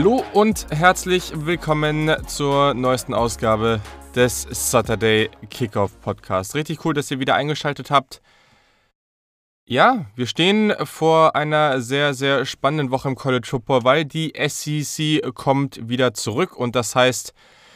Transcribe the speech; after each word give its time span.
Hallo 0.00 0.24
und 0.32 0.66
herzlich 0.70 1.30
willkommen 1.34 2.10
zur 2.26 2.72
neuesten 2.72 3.12
Ausgabe 3.12 3.82
des 4.14 4.46
Saturday 4.50 5.28
Kickoff 5.50 6.00
Podcast. 6.00 6.54
Richtig 6.54 6.86
cool, 6.86 6.94
dass 6.94 7.10
ihr 7.10 7.20
wieder 7.20 7.34
eingeschaltet 7.34 7.90
habt. 7.90 8.22
Ja, 9.68 10.06
wir 10.16 10.26
stehen 10.26 10.72
vor 10.84 11.36
einer 11.36 11.82
sehr, 11.82 12.14
sehr 12.14 12.46
spannenden 12.46 12.90
Woche 12.90 13.08
im 13.08 13.14
College 13.14 13.46
Football, 13.46 13.84
weil 13.84 14.06
die 14.06 14.32
SEC 14.38 15.34
kommt 15.34 15.86
wieder 15.86 16.14
zurück 16.14 16.56
und 16.56 16.76
das 16.76 16.96
heißt, 16.96 17.34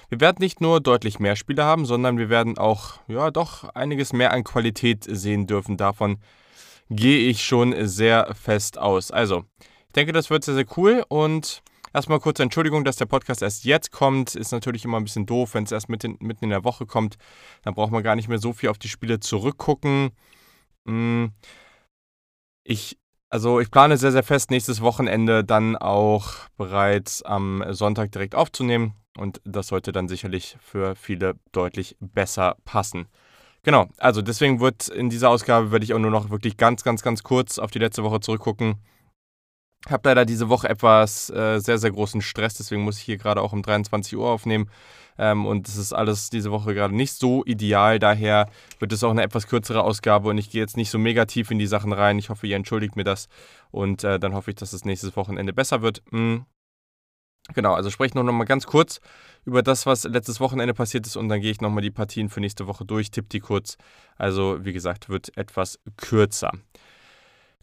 wir 0.09 0.19
werden 0.19 0.39
nicht 0.41 0.63
nur 0.63 0.81
deutlich 0.81 1.19
mehr 1.19 1.37
Spiele 1.37 1.65
haben, 1.65 1.85
sondern 1.85 2.17
wir 2.17 2.31
werden 2.31 2.57
auch, 2.57 3.01
ja, 3.07 3.31
doch 3.31 3.65
einiges 3.75 4.15
mehr 4.15 4.33
an 4.33 4.45
Qualität 4.45 5.05
sehen 5.07 5.47
dürfen. 5.47 5.77
Davon 5.77 6.17
gehe 6.89 7.29
ich 7.29 7.45
schon 7.45 7.87
sehr 7.87 8.35
fest 8.35 8.79
aus. 8.79 9.11
Also, 9.11 9.45
ich 9.61 9.93
denke, 9.95 10.13
das 10.15 10.31
wird 10.31 10.43
sehr, 10.43 10.55
sehr 10.55 10.67
cool 10.75 11.05
und 11.09 11.63
erstmal 11.95 12.21
kurze 12.21 12.43
Entschuldigung, 12.43 12.85
dass 12.85 12.97
der 12.97 13.07
Podcast 13.07 13.43
erst 13.43 13.65
jetzt 13.65 13.93
kommt. 13.93 14.35
Ist 14.35 14.53
natürlich 14.53 14.85
immer 14.85 14.99
ein 14.99 15.05
bisschen 15.05 15.27
doof, 15.27 15.55
wenn 15.55 15.65
es 15.65 15.73
erst 15.73 15.89
mitten, 15.89 16.17
mitten 16.21 16.45
in 16.45 16.51
der 16.51 16.65
Woche 16.65 16.87
kommt. 16.87 17.17
Dann 17.63 17.75
braucht 17.75 17.93
man 17.93 18.03
gar 18.03 18.17
nicht 18.17 18.29
mehr 18.29 18.39
so 18.39 18.53
viel 18.53 18.69
auf 18.69 18.79
die 18.79 18.89
Spiele 18.89 19.21
zurückgucken. 19.21 20.11
Hm. 20.87 21.33
Ich 22.65 22.99
also 23.35 23.59
ich 23.59 23.73
plane 23.73 23.97
sehr, 23.97 24.13
sehr 24.13 24.23
fest, 24.23 24.53
nächstes 24.53 24.81
Wochenende 24.81 25.43
dann 25.43 25.75
auch 25.75 26.35
bereits 26.57 27.21
am 27.23 27.65
Sonntag 27.71 28.13
direkt 28.13 28.37
aufzunehmen. 28.37 28.95
Und 29.17 29.41
das 29.45 29.67
sollte 29.67 29.91
dann 29.91 30.07
sicherlich 30.07 30.57
für 30.61 30.95
viele 30.95 31.35
deutlich 31.51 31.97
besser 31.99 32.57
passen. 32.65 33.09
Genau, 33.65 33.89
also 33.97 34.23
deswegen 34.23 34.61
wird 34.61 34.87
in 34.89 35.11
dieser 35.11 35.31
Ausgabe 35.31 35.73
werde 35.73 35.85
ich 35.85 35.95
auch 35.95 35.99
nur 35.99 36.13
noch 36.13 36.31
wirklich 36.31 36.57
ganz, 36.57 36.85
ganz, 36.85 37.03
ganz 37.03 37.25
kurz 37.25 37.59
auf 37.59 37.73
die 37.73 37.81
letzte 37.81 38.05
Woche 38.05 38.21
zurückgucken. 38.21 38.77
Ich 39.87 39.93
habe 39.93 40.09
leider 40.09 40.25
diese 40.25 40.49
Woche 40.49 40.69
etwas 40.69 41.29
äh, 41.29 41.59
sehr, 41.59 41.77
sehr 41.77 41.91
großen 41.91 42.23
Stress, 42.23 42.55
deswegen 42.55 42.83
muss 42.83 42.99
ich 42.99 43.05
hier 43.05 43.19
gerade 43.19 43.43
auch 43.43 43.53
um 43.53 43.63
23 43.63 44.17
Uhr 44.17 44.31
aufnehmen. 44.31 44.71
Ähm, 45.19 45.45
und 45.45 45.69
es 45.69 45.77
ist 45.77 45.93
alles 45.93 46.31
diese 46.31 46.51
Woche 46.51 46.75
gerade 46.75 46.97
nicht 46.97 47.13
so 47.13 47.45
ideal. 47.45 47.99
Daher 47.99 48.49
wird 48.79 48.93
es 48.93 49.05
auch 49.05 49.11
eine 49.11 49.23
etwas 49.23 49.47
kürzere 49.47 49.83
Ausgabe 49.83 50.31
und 50.31 50.39
ich 50.39 50.51
gehe 50.51 50.61
jetzt 50.61 50.77
nicht 50.77 50.91
so 50.91 50.99
mega 50.99 51.27
tief 51.27 51.51
in 51.51 51.59
die 51.59 51.67
Sachen 51.67 51.93
rein. 51.93 52.19
Ich 52.19 52.31
hoffe, 52.31 52.47
ihr 52.47 52.57
entschuldigt 52.57 52.97
mir 52.97 53.05
das 53.05 53.29
und 53.71 54.05
äh, 54.05 54.19
dann 54.19 54.35
hoffe 54.35 54.51
ich, 54.51 54.57
dass 54.57 54.73
es 54.73 54.87
nächstes 54.87 55.17
Wochenende 55.17 55.53
besser 55.53 55.83
wird. 55.83 56.03
Mhm. 56.11 56.47
Genau, 57.53 57.75
also 57.75 57.91
spreche 57.91 58.17
noch 58.17 58.33
mal 58.33 58.45
ganz 58.45 58.67
kurz 58.67 59.01
über 59.45 59.63
das, 59.63 59.85
was 59.85 60.05
letztes 60.05 60.41
Wochenende 60.41 60.73
passiert 60.73 61.07
ist 61.07 61.17
und 61.17 61.29
dann 61.29 61.43
gehe 61.43 61.51
ich 61.51 61.61
nochmal 61.61 61.83
die 61.83 61.91
Partien 61.91 62.31
für 62.31 62.41
nächste 62.41 62.67
Woche 62.67 62.87
durch, 62.87 63.11
tippe 63.11 63.29
die 63.29 63.41
kurz. 63.41 63.77
Also, 64.17 64.65
wie 64.65 64.73
gesagt, 64.73 65.11
wird 65.11 65.37
etwas 65.37 65.79
kürzer. 65.99 66.53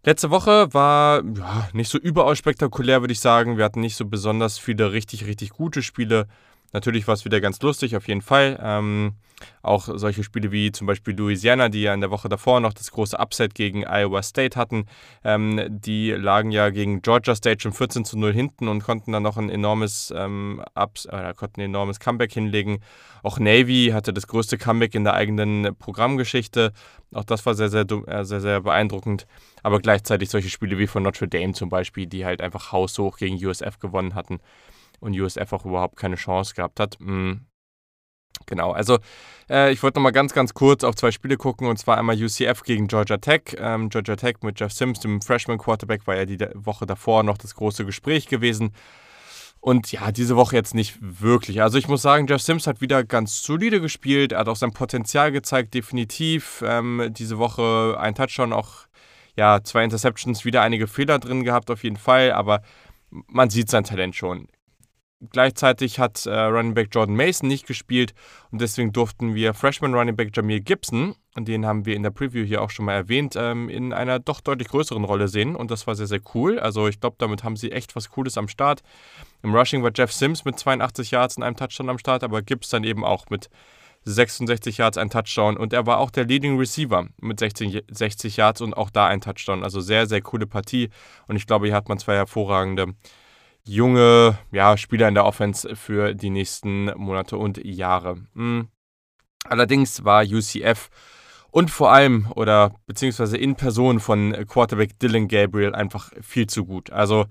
Letzte 0.03 0.31
Woche 0.31 0.73
war 0.73 1.23
ja, 1.23 1.69
nicht 1.73 1.89
so 1.89 1.99
überaus 1.99 2.37
spektakulär, 2.37 3.01
würde 3.01 3.11
ich 3.11 3.19
sagen. 3.19 3.57
Wir 3.57 3.65
hatten 3.65 3.81
nicht 3.81 3.95
so 3.95 4.05
besonders 4.05 4.57
viele 4.57 4.91
richtig, 4.91 5.25
richtig 5.27 5.51
gute 5.51 5.83
Spiele. 5.83 6.27
Natürlich 6.73 7.07
war 7.07 7.15
es 7.15 7.25
wieder 7.25 7.41
ganz 7.41 7.61
lustig, 7.61 7.95
auf 7.95 8.07
jeden 8.07 8.21
Fall. 8.21 8.59
Ähm, 8.61 9.13
auch 9.61 9.89
solche 9.93 10.23
Spiele 10.23 10.51
wie 10.51 10.71
zum 10.71 10.87
Beispiel 10.87 11.15
Louisiana, 11.15 11.69
die 11.69 11.81
ja 11.81 11.93
in 11.93 12.01
der 12.01 12.11
Woche 12.11 12.29
davor 12.29 12.59
noch 12.59 12.73
das 12.73 12.91
große 12.91 13.17
Upset 13.17 13.55
gegen 13.55 13.83
Iowa 13.85 14.23
State 14.23 14.57
hatten, 14.57 14.85
ähm, 15.23 15.59
die 15.69 16.11
lagen 16.11 16.51
ja 16.51 16.69
gegen 16.69 17.01
Georgia 17.01 17.35
State 17.35 17.61
schon 17.61 17.73
14 17.73 18.05
zu 18.05 18.17
0 18.17 18.33
hinten 18.33 18.67
und 18.67 18.83
konnten 18.83 19.11
dann 19.11 19.23
noch 19.23 19.37
ein 19.37 19.49
enormes, 19.49 20.13
ähm, 20.15 20.63
Ups, 20.75 21.05
äh, 21.05 21.33
konnten 21.35 21.61
ein 21.61 21.65
enormes 21.65 21.99
Comeback 21.99 22.33
hinlegen. 22.33 22.79
Auch 23.23 23.39
Navy 23.39 23.91
hatte 23.93 24.13
das 24.13 24.27
größte 24.27 24.57
Comeback 24.57 24.95
in 24.95 25.03
der 25.03 25.13
eigenen 25.13 25.75
Programmgeschichte. 25.77 26.71
Auch 27.13 27.25
das 27.25 27.45
war 27.45 27.53
sehr, 27.53 27.69
sehr, 27.69 27.85
äh, 28.07 28.23
sehr, 28.23 28.41
sehr 28.41 28.61
beeindruckend. 28.61 29.27
Aber 29.63 29.79
gleichzeitig 29.79 30.29
solche 30.29 30.49
Spiele 30.49 30.77
wie 30.77 30.87
von 30.87 31.03
Notre 31.03 31.27
Dame 31.27 31.53
zum 31.53 31.69
Beispiel, 31.69 32.07
die 32.07 32.25
halt 32.25 32.41
einfach 32.41 32.71
haushoch 32.71 33.17
gegen 33.17 33.43
USF 33.43 33.79
gewonnen 33.79 34.15
hatten 34.15 34.39
und 35.01 35.19
USF 35.19 35.51
auch 35.51 35.65
überhaupt 35.65 35.97
keine 35.97 36.15
Chance 36.15 36.53
gehabt 36.55 36.79
hat. 36.79 36.97
Mhm. 36.99 37.47
Genau, 38.45 38.71
also 38.71 38.97
äh, 39.49 39.71
ich 39.71 39.83
wollte 39.83 39.99
nochmal 39.99 40.13
ganz, 40.13 40.33
ganz 40.33 40.53
kurz 40.53 40.83
auf 40.83 40.95
zwei 40.95 41.11
Spiele 41.11 41.37
gucken 41.37 41.67
und 41.67 41.77
zwar 41.77 41.97
einmal 41.97 42.21
UCF 42.21 42.63
gegen 42.63 42.87
Georgia 42.87 43.17
Tech. 43.17 43.55
Ähm, 43.57 43.89
Georgia 43.89 44.15
Tech 44.15 44.37
mit 44.41 44.59
Jeff 44.59 44.71
Sims, 44.71 44.99
dem 44.99 45.21
Freshman 45.21 45.57
Quarterback, 45.57 46.07
war 46.07 46.15
ja 46.15 46.25
die 46.25 46.39
Woche 46.55 46.85
davor 46.85 47.23
noch 47.23 47.37
das 47.37 47.55
große 47.55 47.85
Gespräch 47.85 48.27
gewesen. 48.27 48.73
Und 49.59 49.91
ja, 49.91 50.11
diese 50.11 50.35
Woche 50.35 50.55
jetzt 50.55 50.73
nicht 50.73 50.97
wirklich. 51.01 51.61
Also 51.61 51.77
ich 51.77 51.87
muss 51.87 52.01
sagen, 52.01 52.25
Jeff 52.27 52.41
Sims 52.41 52.65
hat 52.65 52.81
wieder 52.81 53.03
ganz 53.03 53.43
solide 53.43 53.79
gespielt. 53.79 54.33
Hat 54.33 54.47
auch 54.47 54.55
sein 54.55 54.73
Potenzial 54.73 55.31
gezeigt, 55.31 55.75
definitiv. 55.75 56.63
Ähm, 56.65 57.09
diese 57.11 57.37
Woche 57.37 57.95
ein 57.99 58.15
Touchdown, 58.15 58.53
auch 58.53 58.87
ja, 59.37 59.63
zwei 59.63 59.83
Interceptions, 59.83 60.45
wieder 60.45 60.63
einige 60.63 60.87
Fehler 60.87 61.19
drin 61.19 61.43
gehabt 61.43 61.69
auf 61.69 61.83
jeden 61.83 61.97
Fall. 61.97 62.31
Aber 62.31 62.63
man 63.27 63.51
sieht 63.51 63.69
sein 63.69 63.83
Talent 63.83 64.15
schon. 64.15 64.47
Gleichzeitig 65.29 65.99
hat 65.99 66.25
äh, 66.25 66.35
Running 66.35 66.73
Back 66.73 66.89
Jordan 66.91 67.15
Mason 67.15 67.47
nicht 67.47 67.67
gespielt 67.67 68.15
und 68.49 68.59
deswegen 68.59 68.91
durften 68.91 69.35
wir 69.35 69.53
Freshman 69.53 69.93
Running 69.93 70.15
Back 70.15 70.35
Jamil 70.35 70.61
Gibson, 70.61 71.15
den 71.37 71.65
haben 71.67 71.85
wir 71.85 71.95
in 71.95 72.01
der 72.01 72.09
Preview 72.09 72.43
hier 72.43 72.63
auch 72.63 72.71
schon 72.71 72.85
mal 72.85 72.93
erwähnt, 72.93 73.35
ähm, 73.37 73.69
in 73.69 73.93
einer 73.93 74.17
doch 74.17 74.41
deutlich 74.41 74.69
größeren 74.69 75.03
Rolle 75.03 75.27
sehen 75.27 75.55
und 75.55 75.69
das 75.69 75.85
war 75.85 75.93
sehr, 75.93 76.07
sehr 76.07 76.21
cool. 76.33 76.59
Also 76.59 76.87
ich 76.87 76.99
glaube, 76.99 77.17
damit 77.19 77.43
haben 77.43 77.55
sie 77.55 77.71
echt 77.71 77.95
was 77.95 78.09
Cooles 78.09 78.35
am 78.35 78.47
Start. 78.47 78.81
Im 79.43 79.53
Rushing 79.53 79.83
war 79.83 79.91
Jeff 79.93 80.11
Sims 80.11 80.43
mit 80.43 80.57
82 80.57 81.11
Yards 81.11 81.37
und 81.37 81.43
einem 81.43 81.55
Touchdown 81.55 81.89
am 81.89 81.99
Start, 81.99 82.23
aber 82.23 82.41
Gibbs 82.41 82.69
dann 82.69 82.83
eben 82.83 83.05
auch 83.05 83.29
mit 83.29 83.47
66 84.05 84.77
Yards 84.77 84.97
ein 84.97 85.11
Touchdown 85.11 85.55
und 85.55 85.73
er 85.73 85.85
war 85.85 85.99
auch 85.99 86.09
der 86.09 86.25
Leading 86.25 86.57
Receiver 86.57 87.07
mit 87.21 87.39
16, 87.39 87.81
60 87.91 88.37
Yards 88.37 88.61
und 88.61 88.73
auch 88.73 88.89
da 88.89 89.05
ein 89.05 89.21
Touchdown. 89.21 89.63
Also 89.63 89.81
sehr, 89.81 90.07
sehr 90.07 90.21
coole 90.21 90.47
Partie 90.47 90.89
und 91.27 91.35
ich 91.35 91.45
glaube, 91.45 91.67
hier 91.67 91.75
hat 91.75 91.89
man 91.89 91.99
zwei 91.99 92.15
hervorragende 92.15 92.95
junge 93.65 94.37
ja, 94.51 94.77
Spieler 94.77 95.07
in 95.07 95.15
der 95.15 95.25
Offense 95.25 95.75
für 95.75 96.13
die 96.13 96.29
nächsten 96.29 96.85
Monate 96.97 97.37
und 97.37 97.63
Jahre. 97.63 98.17
Mhm. 98.33 98.67
Allerdings 99.45 100.03
war 100.03 100.23
UCF 100.23 100.89
und 101.51 101.69
vor 101.69 101.91
allem 101.91 102.31
oder 102.35 102.73
beziehungsweise 102.85 103.37
in 103.37 103.55
Person 103.55 103.99
von 103.99 104.33
Quarterback 104.47 104.99
Dylan 104.99 105.27
Gabriel 105.27 105.75
einfach 105.75 106.11
viel 106.21 106.47
zu 106.47 106.65
gut. 106.65 106.91
Also 106.91 107.25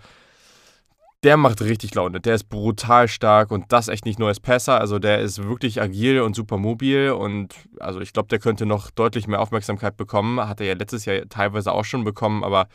der 1.23 1.37
macht 1.37 1.61
richtig 1.61 1.95
Laune. 1.95 2.21
Der 2.21 2.35
ist 2.35 2.49
brutal 2.49 3.07
stark 3.07 3.51
und 3.51 3.73
das 3.73 3.89
echt 3.89 4.07
nicht 4.07 4.19
nur 4.19 4.29
als 4.29 4.41
Passer. 4.41 4.81
Also 4.81 4.99
der 4.99 5.21
ist 5.21 5.43
wirklich 5.45 5.81
agil 5.81 6.21
und 6.21 6.35
super 6.35 6.57
mobil 6.57 7.11
und 7.11 7.55
also 7.79 8.01
ich 8.01 8.13
glaube, 8.13 8.29
der 8.29 8.39
könnte 8.39 8.65
noch 8.67 8.91
deutlich 8.91 9.27
mehr 9.27 9.41
Aufmerksamkeit 9.41 9.97
bekommen. 9.97 10.41
Hat 10.41 10.61
er 10.61 10.67
ja 10.67 10.75
letztes 10.75 11.05
Jahr 11.05 11.29
teilweise 11.29 11.73
auch 11.73 11.85
schon 11.85 12.05
bekommen, 12.05 12.43
aber 12.43 12.69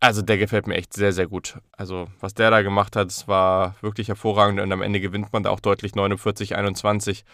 also 0.00 0.22
der 0.22 0.38
gefällt 0.38 0.66
mir 0.66 0.76
echt 0.76 0.94
sehr, 0.94 1.12
sehr 1.12 1.26
gut. 1.26 1.58
Also 1.76 2.08
was 2.20 2.34
der 2.34 2.50
da 2.50 2.62
gemacht 2.62 2.96
hat, 2.96 3.28
war 3.28 3.76
wirklich 3.82 4.08
hervorragend 4.08 4.60
und 4.60 4.72
am 4.72 4.82
Ende 4.82 5.00
gewinnt 5.00 5.32
man 5.32 5.42
da 5.42 5.50
auch 5.50 5.60
deutlich 5.60 5.92
49-21. 5.92 7.24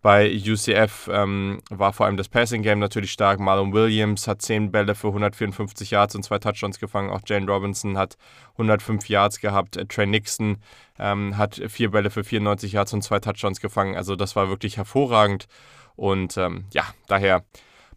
Bei 0.00 0.32
UCF 0.32 1.10
ähm, 1.12 1.60
war 1.70 1.92
vor 1.92 2.06
allem 2.06 2.16
das 2.16 2.28
Passing 2.28 2.62
Game 2.62 2.78
natürlich 2.78 3.10
stark. 3.10 3.40
Marlon 3.40 3.72
Williams 3.72 4.28
hat 4.28 4.42
10 4.42 4.70
Bälle 4.70 4.94
für 4.94 5.08
154 5.08 5.90
Yards 5.90 6.14
und 6.14 6.22
zwei 6.22 6.38
Touchdowns 6.38 6.78
gefangen. 6.78 7.10
Auch 7.10 7.22
Jane 7.26 7.50
Robinson 7.50 7.98
hat 7.98 8.16
105 8.52 9.08
Yards 9.08 9.40
gehabt. 9.40 9.76
Trey 9.88 10.06
Nixon 10.06 10.58
ähm, 11.00 11.36
hat 11.36 11.60
vier 11.66 11.90
Bälle 11.90 12.10
für 12.10 12.22
94 12.22 12.72
Yards 12.72 12.92
und 12.92 13.02
zwei 13.02 13.18
Touchdowns 13.18 13.60
gefangen. 13.60 13.96
Also 13.96 14.14
das 14.14 14.36
war 14.36 14.48
wirklich 14.48 14.76
hervorragend. 14.76 15.48
Und 15.96 16.36
ähm, 16.36 16.66
ja, 16.72 16.84
daher 17.08 17.42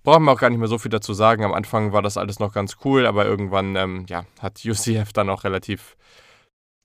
brauchen 0.04 0.24
wir 0.26 0.32
auch 0.32 0.40
gar 0.40 0.50
nicht 0.50 0.60
mehr 0.60 0.68
so 0.68 0.78
viel 0.78 0.92
dazu 0.92 1.14
sagen. 1.14 1.44
Am 1.44 1.54
Anfang 1.54 1.94
war 1.94 2.02
das 2.02 2.18
alles 2.18 2.40
noch 2.40 2.54
ganz 2.54 2.78
cool, 2.86 3.06
aber 3.06 3.26
irgendwann 3.26 3.76
ähm, 3.76 4.06
ja, 4.10 4.26
hat 4.40 4.62
UCF 4.66 5.14
dann 5.14 5.30
auch 5.30 5.44
relativ 5.44 5.96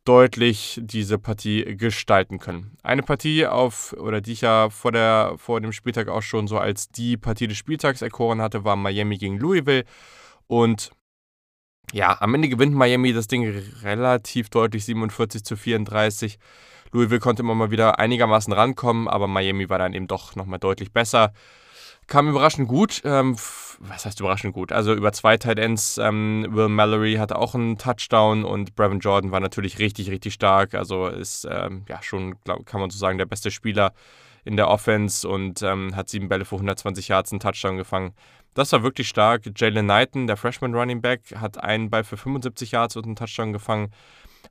deutlich 0.07 0.81
diese 0.83 1.19
Partie 1.19 1.77
gestalten 1.77 2.39
können. 2.39 2.77
Eine 2.83 3.03
Partie 3.03 3.47
auf, 3.47 3.93
oder 3.99 4.21
die 4.21 4.33
ich 4.33 4.41
ja 4.41 4.71
vor, 4.71 4.93
der, 4.93 5.35
vor 5.37 5.61
dem 5.61 5.73
Spieltag 5.73 6.09
auch 6.09 6.23
schon 6.23 6.47
so 6.47 6.59
als 6.59 6.89
die 6.89 7.17
Partie 7.17 7.49
des 7.49 7.57
Spieltags 7.57 8.03
erkoren 8.03 8.41
hatte, 8.41 8.65
war 8.65 8.77
Miami 8.77 9.19
gegen 9.19 9.39
Louisville. 9.39 9.85
Und 10.47 10.93
ja, 11.93 12.17
am 12.21 12.35
Ende 12.35 12.49
gewinnt 12.49 12.75
Miami 12.75 13.13
das 13.13 13.27
Ding 13.27 13.47
relativ 13.83 14.49
deutlich, 14.49 14.85
47 14.85 15.45
zu 15.45 15.57
34. 15.57 16.39
Louisville 16.93 17.21
konnte 17.21 17.43
immer 17.43 17.55
mal 17.55 17.71
wieder 17.71 17.99
einigermaßen 17.99 18.53
rankommen, 18.53 19.09
aber 19.09 19.27
Miami 19.27 19.69
war 19.69 19.79
dann 19.79 19.93
eben 19.93 20.07
doch 20.07 20.37
nochmal 20.37 20.61
deutlich 20.61 20.93
besser. 20.93 21.33
Kam 22.07 22.29
überraschend 22.29 22.69
gut. 22.69 23.03
Ähm, 23.05 23.37
was 23.81 24.07
heißt 24.07 24.21
überraschend 24.21 24.55
gut? 24.55 24.71
Also 24.73 24.95
über 24.95 25.13
zwei 25.13 25.37
Tight 25.37 25.59
Ends. 25.59 25.99
Ähm, 25.99 26.47
Will 26.51 26.69
Mallory 26.69 27.15
hatte 27.15 27.37
auch 27.37 27.55
einen 27.55 27.79
Touchdown 27.79 28.45
und 28.45 28.77
Brevin 28.77 29.01
Jordan 29.01 29.33
war 29.33 29.41
natürlich 29.41 29.79
richtig, 29.79 30.11
richtig 30.11 30.35
stark. 30.35 30.75
Also 30.75 31.09
ist 31.09 31.47
ähm, 31.51 31.85
ja 31.89 32.03
schon, 32.03 32.37
glaub, 32.45 32.65
kann 32.65 32.81
man 32.81 32.91
so 32.91 32.99
sagen, 32.99 33.19
der 33.19 33.27
beste 33.27 33.51
Spieler 33.51 33.93
in 34.45 34.57
der 34.57 34.69
Offense 34.69 35.29
und 35.29 35.63
ähm, 35.63 35.97
hat 35.97 36.09
sieben 36.09 36.29
Bälle 36.29 36.45
für 36.45 36.55
120 36.55 37.09
Yards 37.09 37.33
einen 37.33 37.41
Touchdown 37.41 37.77
gefangen. 37.77 38.15
Das 38.55 38.73
war 38.73 38.85
wirklich 38.85 39.09
stark. 39.09 39.43
Jalen 39.57 39.87
Knighton, 39.87 40.29
der 40.29 40.37
Freshman 40.37 40.75
Running 40.75 41.03
Back, 41.03 41.35
hat 41.37 41.63
einen 41.63 41.91
Ball 41.91 42.05
für 42.05 42.17
75 42.17 42.71
Yards 42.71 42.97
und 42.97 43.05
einen 43.05 43.17
Touchdown 43.17 43.53
gefangen. 43.53 43.91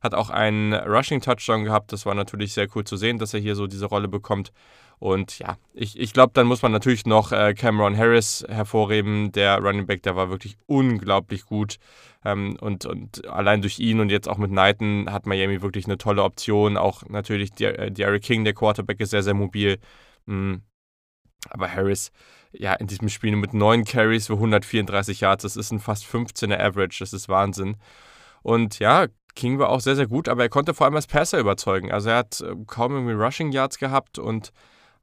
Hat 0.02 0.14
auch 0.14 0.28
einen 0.28 0.74
Rushing-Touchdown 0.74 1.64
gehabt. 1.64 1.90
Das 1.92 2.04
war 2.04 2.14
natürlich 2.14 2.52
sehr 2.52 2.68
cool 2.74 2.84
zu 2.84 2.96
sehen, 2.96 3.18
dass 3.18 3.32
er 3.32 3.40
hier 3.40 3.56
so 3.56 3.66
diese 3.66 3.86
Rolle 3.86 4.08
bekommt. 4.08 4.52
Und 4.98 5.38
ja, 5.38 5.58
ich, 5.74 5.98
ich 5.98 6.12
glaube, 6.12 6.32
dann 6.34 6.46
muss 6.46 6.62
man 6.62 6.72
natürlich 6.72 7.04
noch 7.04 7.30
äh, 7.30 7.52
Cameron 7.54 7.96
Harris 7.96 8.44
hervorheben. 8.48 9.30
Der 9.32 9.58
Running 9.58 9.86
Back, 9.86 10.02
der 10.02 10.16
war 10.16 10.30
wirklich 10.30 10.56
unglaublich 10.66 11.44
gut. 11.44 11.76
Ähm, 12.24 12.56
und, 12.60 12.86
und 12.86 13.26
allein 13.28 13.60
durch 13.60 13.78
ihn 13.78 14.00
und 14.00 14.10
jetzt 14.10 14.28
auch 14.28 14.38
mit 14.38 14.50
Knighton 14.50 15.12
hat 15.12 15.26
Miami 15.26 15.60
wirklich 15.60 15.84
eine 15.84 15.98
tolle 15.98 16.22
Option. 16.22 16.76
Auch 16.76 17.02
natürlich 17.08 17.52
Derrick 17.52 18.22
King, 18.22 18.44
der 18.44 18.54
Quarterback, 18.54 19.00
ist 19.00 19.10
sehr, 19.10 19.22
sehr 19.22 19.34
mobil. 19.34 19.78
Mhm. 20.24 20.62
Aber 21.50 21.70
Harris, 21.70 22.10
ja, 22.52 22.72
in 22.74 22.86
diesem 22.86 23.08
Spiel 23.08 23.36
mit 23.36 23.54
9 23.54 23.84
Carries 23.84 24.28
für 24.28 24.34
134 24.34 25.20
Yards, 25.20 25.42
das 25.42 25.56
ist 25.56 25.70
ein 25.70 25.78
fast 25.78 26.04
15er 26.04 26.58
Average, 26.58 26.98
das 27.00 27.12
ist 27.12 27.28
Wahnsinn. 27.28 27.76
Und 28.42 28.78
ja, 28.78 29.06
King 29.34 29.58
war 29.58 29.68
auch 29.68 29.80
sehr, 29.80 29.94
sehr 29.94 30.06
gut, 30.06 30.28
aber 30.28 30.42
er 30.42 30.48
konnte 30.48 30.74
vor 30.74 30.86
allem 30.86 30.96
als 30.96 31.06
Passer 31.06 31.38
überzeugen. 31.38 31.92
Also 31.92 32.08
er 32.08 32.16
hat 32.16 32.40
äh, 32.40 32.54
kaum 32.66 32.92
irgendwie 32.92 33.12
Rushing 33.12 33.52
Yards 33.52 33.78
gehabt 33.78 34.18
und 34.18 34.52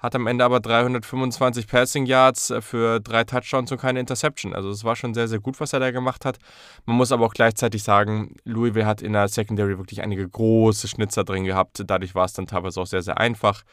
hat 0.03 0.15
am 0.15 0.27
Ende 0.27 0.44
aber 0.44 0.59
325 0.59 1.65
Passing 1.65 2.05
Yards 2.05 2.50
äh, 2.50 2.61
für 2.61 3.00
drei 3.00 3.23
Touchdowns 3.23 3.71
und 3.71 3.79
keine 3.79 4.01
Interception. 4.01 4.53
Also 4.53 4.69
es 4.69 4.83
war 4.83 4.97
schon 4.97 5.13
sehr, 5.13 5.29
sehr 5.29 5.39
gut, 5.39 5.59
was 5.61 5.71
er 5.71 5.79
da 5.79 5.91
gemacht 5.91 6.25
hat. 6.25 6.38
Man 6.85 6.97
muss 6.97 7.13
aber 7.13 7.25
auch 7.25 7.33
gleichzeitig 7.33 7.83
sagen, 7.83 8.35
Louisville 8.44 8.85
hat 8.85 9.01
in 9.01 9.13
der 9.13 9.29
Secondary 9.29 9.77
wirklich 9.77 10.01
einige 10.01 10.27
große 10.27 10.89
Schnitzer 10.89 11.23
drin 11.23 11.45
gehabt. 11.45 11.81
Dadurch 11.88 12.13
war 12.13 12.25
es 12.25 12.33
dann 12.33 12.47
teilweise 12.47 12.81
auch 12.81 12.85
sehr, 12.85 13.01
sehr 13.01 13.17
einfach. 13.17 13.63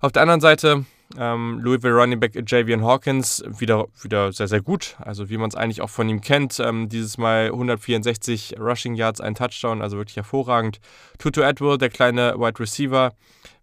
Auf 0.00 0.12
der 0.12 0.22
anderen 0.22 0.40
Seite 0.40 0.86
ähm, 1.16 1.60
Louisville 1.60 1.94
Running 1.94 2.18
Back 2.18 2.32
Javian 2.46 2.82
Hawkins 2.82 3.42
wieder, 3.46 3.86
wieder 4.02 4.32
sehr, 4.32 4.48
sehr 4.48 4.60
gut. 4.60 4.96
Also 4.98 5.30
wie 5.30 5.38
man 5.38 5.48
es 5.48 5.54
eigentlich 5.54 5.80
auch 5.80 5.90
von 5.90 6.08
ihm 6.08 6.20
kennt. 6.20 6.58
Ähm, 6.58 6.88
dieses 6.88 7.16
Mal 7.16 7.46
164 7.46 8.56
Rushing 8.58 8.94
Yards, 8.94 9.20
ein 9.20 9.34
Touchdown, 9.34 9.82
also 9.82 9.96
wirklich 9.96 10.16
hervorragend. 10.16 10.80
Tutu 11.18 11.42
Edwell, 11.42 11.78
der 11.78 11.90
kleine 11.90 12.34
Wide 12.38 12.58
Receiver 12.58 13.12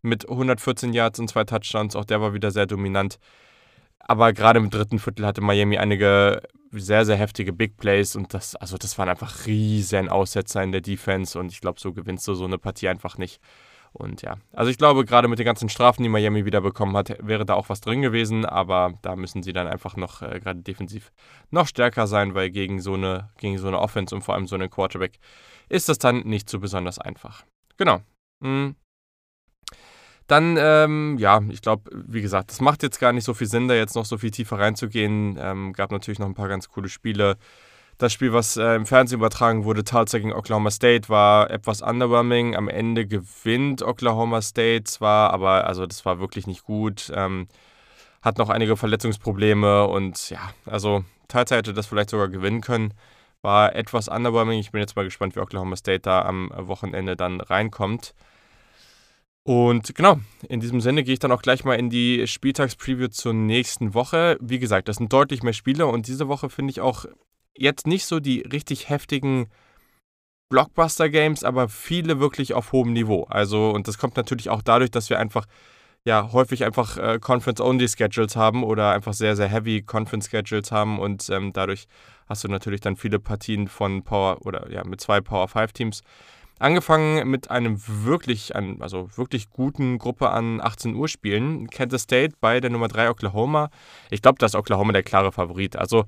mit 0.02 0.30
114 0.30 0.94
Yards 0.94 1.20
und 1.20 1.30
zwei 1.30 1.44
Touchdowns, 1.44 1.96
auch 1.96 2.06
der 2.06 2.22
war 2.22 2.34
wieder 2.34 2.52
sehr 2.52 2.66
dominant. 2.66 3.20
Aber 4.00 4.34
gerade 4.34 4.60
im 4.60 4.70
dritten 4.70 5.00
Viertel 5.00 5.26
hatte 5.26 5.42
Miami 5.42 5.78
einige 5.78 6.42
sehr, 6.72 7.06
sehr 7.06 7.16
heftige 7.16 7.54
Big 7.54 7.78
Plays 7.78 8.16
und 8.16 8.34
das, 8.34 8.56
also 8.56 8.78
das 8.78 8.98
waren 8.98 9.10
einfach 9.10 9.46
riesen 9.46 10.10
Aussetzer 10.10 10.64
in 10.64 10.72
der 10.72 10.82
Defense 10.82 11.38
und 11.40 11.52
ich 11.52 11.62
glaube, 11.62 11.80
so 11.80 11.94
gewinnst 11.94 12.28
du 12.28 12.34
so 12.34 12.46
eine 12.46 12.58
Partie 12.58 12.90
einfach 12.90 13.18
nicht. 13.18 13.40
Und 13.94 14.24
ja, 14.24 14.38
also 14.52 14.72
ich 14.72 14.80
glaube, 14.80 15.06
gerade 15.06 15.28
mit 15.28 15.38
den 15.38 15.46
ganzen 15.46 15.70
Strafen, 15.70 16.02
die 16.02 16.10
Miami 16.10 16.46
wieder 16.46 16.62
bekommen 16.62 16.98
hat, 16.98 17.16
wäre 17.26 17.46
da 17.46 17.54
auch 17.54 17.70
was 17.70 17.80
drin 17.80 18.02
gewesen, 18.02 18.44
aber 18.44 18.94
da 19.04 19.16
müssen 19.16 19.44
sie 19.44 19.54
dann 19.54 19.68
einfach 19.68 19.96
noch 19.98 20.24
äh, 20.24 20.40
gerade 20.40 20.62
defensiv 20.62 21.12
noch 21.52 21.68
stärker 21.68 22.08
sein, 22.08 22.34
weil 22.34 22.50
gegen 22.50 22.82
so 22.82 22.96
eine 22.96 23.30
gegen 23.38 23.60
so 23.60 23.68
eine 23.68 23.80
Offense 23.80 24.16
und 24.16 24.24
vor 24.24 24.34
allem 24.34 24.48
so 24.48 24.56
einen 24.56 24.72
Quarterback 24.72 25.20
ist 25.70 25.90
das 25.90 26.00
dann 26.00 26.22
nicht 26.22 26.50
so 26.50 26.60
besonders 26.60 26.98
einfach. 26.98 27.44
Genau. 27.78 28.02
Mhm. 28.40 28.76
Dann, 30.28 30.58
ähm, 30.58 31.18
ja, 31.20 31.42
ich 31.50 31.62
glaube, 31.62 31.92
wie 31.94 32.22
gesagt, 32.22 32.52
es 32.52 32.62
macht 32.62 32.82
jetzt 32.82 33.00
gar 33.00 33.12
nicht 33.12 33.26
so 33.26 33.34
viel 33.34 33.48
Sinn, 33.48 33.68
da 33.68 33.76
jetzt 33.76 33.96
noch 33.96 34.06
so 34.06 34.18
viel 34.18 34.32
tiefer 34.32 34.58
reinzugehen. 34.58 35.38
Ähm, 35.40 35.74
gab 35.74 35.92
natürlich 35.92 36.20
noch 36.20 36.28
ein 36.28 36.34
paar 36.34 36.48
ganz 36.48 36.70
coole 36.70 36.90
Spiele. 36.90 37.38
Das 37.98 38.12
Spiel, 38.12 38.34
was 38.34 38.58
äh, 38.58 38.76
im 38.76 38.86
Fernsehen 38.86 39.20
übertragen 39.20 39.66
wurde, 39.66 39.84
Tulsa 39.84 40.18
gegen 40.18 40.34
Oklahoma 40.34 40.72
State, 40.72 41.10
war 41.10 41.50
etwas 41.52 41.82
underwhelming. 41.82 42.56
Am 42.56 42.68
Ende 42.68 43.06
gewinnt 43.06 43.82
Oklahoma 43.82 44.42
State 44.42 44.86
zwar, 44.86 45.32
aber 45.32 45.68
also 45.68 45.86
das 45.86 46.06
war 46.06 46.20
wirklich 46.20 46.48
nicht 46.48 46.64
gut. 46.64 47.12
Ähm, 47.16 47.48
hat 48.22 48.38
noch 48.38 48.50
einige 48.50 48.78
Verletzungsprobleme 48.78 49.86
und 49.88 50.30
ja, 50.30 50.54
also 50.66 51.04
Tulsa 51.28 51.56
hätte 51.56 51.74
das 51.74 51.88
vielleicht 51.88 52.10
sogar 52.10 52.30
gewinnen 52.30 52.62
können. 52.62 52.94
War 53.42 53.76
etwas 53.76 54.08
underwhelming. 54.08 54.60
Ich 54.60 54.72
bin 54.72 54.80
jetzt 54.82 54.96
mal 54.96 55.04
gespannt, 55.04 55.36
wie 55.36 55.42
Oklahoma 55.42 55.76
State 55.76 56.02
da 56.02 56.24
am 56.24 56.52
Wochenende 56.56 57.16
dann 57.16 57.42
reinkommt. 57.42 58.14
Und 59.44 59.94
genau, 59.94 60.20
in 60.48 60.62
diesem 60.62 60.80
Sinne 60.80 61.04
gehe 61.04 61.14
ich 61.14 61.20
dann 61.20 61.34
auch 61.34 61.42
gleich 61.42 61.66
mal 61.66 61.76
in 61.76 61.90
die 61.90 62.26
Spieltagspreview 62.28 63.10
zur 63.10 63.34
nächsten 63.34 63.94
Woche. 63.94 64.38
Wie 64.40 64.60
gesagt, 64.60 64.88
das 64.88 64.96
sind 64.96 65.12
deutlich 65.12 65.44
mehr 65.44 65.52
Spiele 65.52 65.86
und 65.86 66.08
diese 66.08 66.30
Woche 66.30 66.50
finde 66.50 66.72
ich 66.72 66.80
auch 66.80 67.06
jetzt 67.58 67.88
nicht 67.88 68.06
so 68.06 68.20
die 68.20 68.42
richtig 68.42 68.90
heftigen 68.90 69.48
Blockbuster-Games, 70.50 71.44
aber 71.44 71.70
viele 71.70 72.20
wirklich 72.20 72.54
auf 72.54 72.72
hohem 72.72 72.94
Niveau. 72.94 73.24
Also, 73.24 73.72
und 73.72 73.88
das 73.88 73.98
kommt 73.98 74.18
natürlich 74.18 74.50
auch 74.50 74.62
dadurch, 74.62 74.92
dass 74.92 75.10
wir 75.10 75.20
einfach 75.20 75.46
ja 76.06 76.32
häufig 76.32 76.66
einfach 76.66 76.98
äh, 76.98 77.20
Conference-Only-Schedules 77.20 78.36
haben 78.36 78.64
oder 78.64 78.92
einfach 78.92 79.14
sehr, 79.14 79.36
sehr 79.36 79.48
heavy 79.48 79.82
Conference-Schedules 79.82 80.72
haben 80.72 81.00
und 81.00 81.30
ähm, 81.30 81.54
dadurch 81.54 81.88
hast 82.28 82.44
du 82.44 82.50
natürlich 82.50 82.82
dann 82.82 82.98
viele 82.98 83.20
Partien 83.20 83.68
von 83.68 84.04
Power 84.04 84.46
oder 84.46 84.70
ja 84.70 84.84
mit 84.84 85.02
zwei 85.02 85.22
Power 85.22 85.48
5 85.48 85.72
Teams. 85.74 86.02
Angefangen 86.60 87.28
mit 87.30 87.50
einem 87.50 87.82
wirklich, 88.06 88.56
also 88.56 89.10
wirklich 89.18 89.50
guten 89.50 89.98
Gruppe 89.98 90.30
an 90.30 90.62
18 90.62 90.96
Uhr 90.96 91.08
Spielen. 91.08 91.68
Kansas 91.70 92.04
State 92.04 92.36
bei 92.40 92.60
der 92.60 92.70
Nummer 92.70 92.88
3 92.88 93.10
Oklahoma. 93.10 93.70
Ich 94.12 94.22
glaube, 94.22 94.38
da 94.38 94.46
ist 94.46 94.56
Oklahoma 94.56 94.94
der 94.94 95.04
klare 95.04 95.32
Favorit. 95.32 95.76
Also 95.76 96.06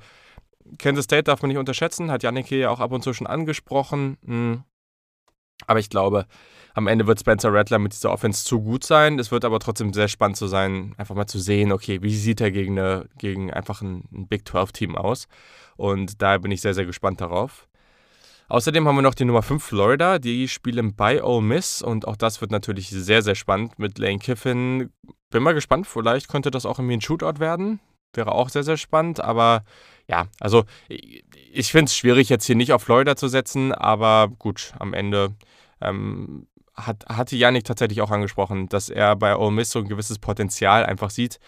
Kansas 0.77 1.05
State 1.05 1.23
darf 1.23 1.41
man 1.41 1.49
nicht 1.49 1.57
unterschätzen, 1.57 2.11
hat 2.11 2.23
Yannick 2.23 2.47
hier 2.47 2.57
ja 2.57 2.69
auch 2.69 2.79
ab 2.79 2.91
und 2.91 3.03
zu 3.03 3.13
schon 3.13 3.27
angesprochen. 3.27 4.17
Hm. 4.25 4.63
Aber 5.67 5.79
ich 5.79 5.89
glaube, 5.89 6.25
am 6.73 6.87
Ende 6.87 7.07
wird 7.07 7.19
Spencer 7.19 7.53
Rattler 7.53 7.79
mit 7.79 7.93
dieser 7.93 8.11
Offense 8.11 8.43
zu 8.43 8.61
gut 8.61 8.83
sein. 8.83 9.17
Es 9.17 9.31
wird 9.31 9.45
aber 9.45 9.59
trotzdem 9.59 9.93
sehr 9.93 10.09
spannend 10.09 10.35
zu 10.35 10.47
sein, 10.47 10.93
einfach 10.97 11.15
mal 11.15 11.27
zu 11.27 11.39
sehen, 11.39 11.71
okay, 11.71 12.01
wie 12.01 12.13
sieht 12.13 12.41
er 12.41 12.51
gegen, 12.51 12.77
eine, 12.77 13.07
gegen 13.17 13.51
einfach 13.51 13.81
ein, 13.81 14.03
Big 14.27 14.43
12-Team 14.43 14.97
aus. 14.97 15.27
Und 15.77 16.21
da 16.21 16.37
bin 16.37 16.51
ich 16.51 16.61
sehr, 16.61 16.73
sehr 16.73 16.85
gespannt 16.85 17.21
darauf. 17.21 17.67
Außerdem 18.47 18.87
haben 18.87 18.95
wir 18.95 19.01
noch 19.01 19.15
die 19.15 19.25
Nummer 19.25 19.41
5 19.41 19.63
Florida, 19.63 20.19
die 20.19 20.47
spielen 20.47 20.95
bei 20.95 21.23
Ole 21.23 21.41
Miss 21.41 21.81
und 21.81 22.07
auch 22.07 22.15
das 22.15 22.41
wird 22.41 22.51
natürlich 22.51 22.89
sehr, 22.89 23.23
sehr 23.23 23.33
spannend 23.33 23.79
mit 23.79 23.97
Lane 23.97 24.19
Kiffin. 24.19 24.91
Bin 25.31 25.41
mal 25.41 25.53
gespannt, 25.53 25.87
vielleicht 25.87 26.27
könnte 26.27 26.51
das 26.51 26.65
auch 26.65 26.77
irgendwie 26.77 26.97
ein 26.97 27.01
Shootout 27.01 27.39
werden. 27.39 27.79
Wäre 28.13 28.33
auch 28.33 28.49
sehr, 28.49 28.63
sehr 28.63 28.77
spannend, 28.77 29.19
aber 29.19 29.63
ja, 30.07 30.27
also 30.39 30.65
ich 30.87 31.71
finde 31.71 31.85
es 31.85 31.95
schwierig, 31.95 32.29
jetzt 32.29 32.45
hier 32.45 32.55
nicht 32.55 32.73
auf 32.73 32.83
Florida 32.83 33.15
zu 33.15 33.27
setzen, 33.27 33.71
aber 33.71 34.29
gut, 34.39 34.73
am 34.79 34.93
Ende 34.93 35.35
ähm, 35.81 36.47
hat, 36.75 37.05
hatte 37.07 37.35
Yannick 37.35 37.63
tatsächlich 37.63 38.01
auch 38.01 38.11
angesprochen, 38.11 38.69
dass 38.69 38.89
er 38.89 39.15
bei 39.15 39.35
Ole 39.35 39.51
Miss 39.51 39.71
so 39.71 39.79
ein 39.79 39.87
gewisses 39.87 40.19
Potenzial 40.19 40.85
einfach 40.85 41.09
sieht, 41.09 41.39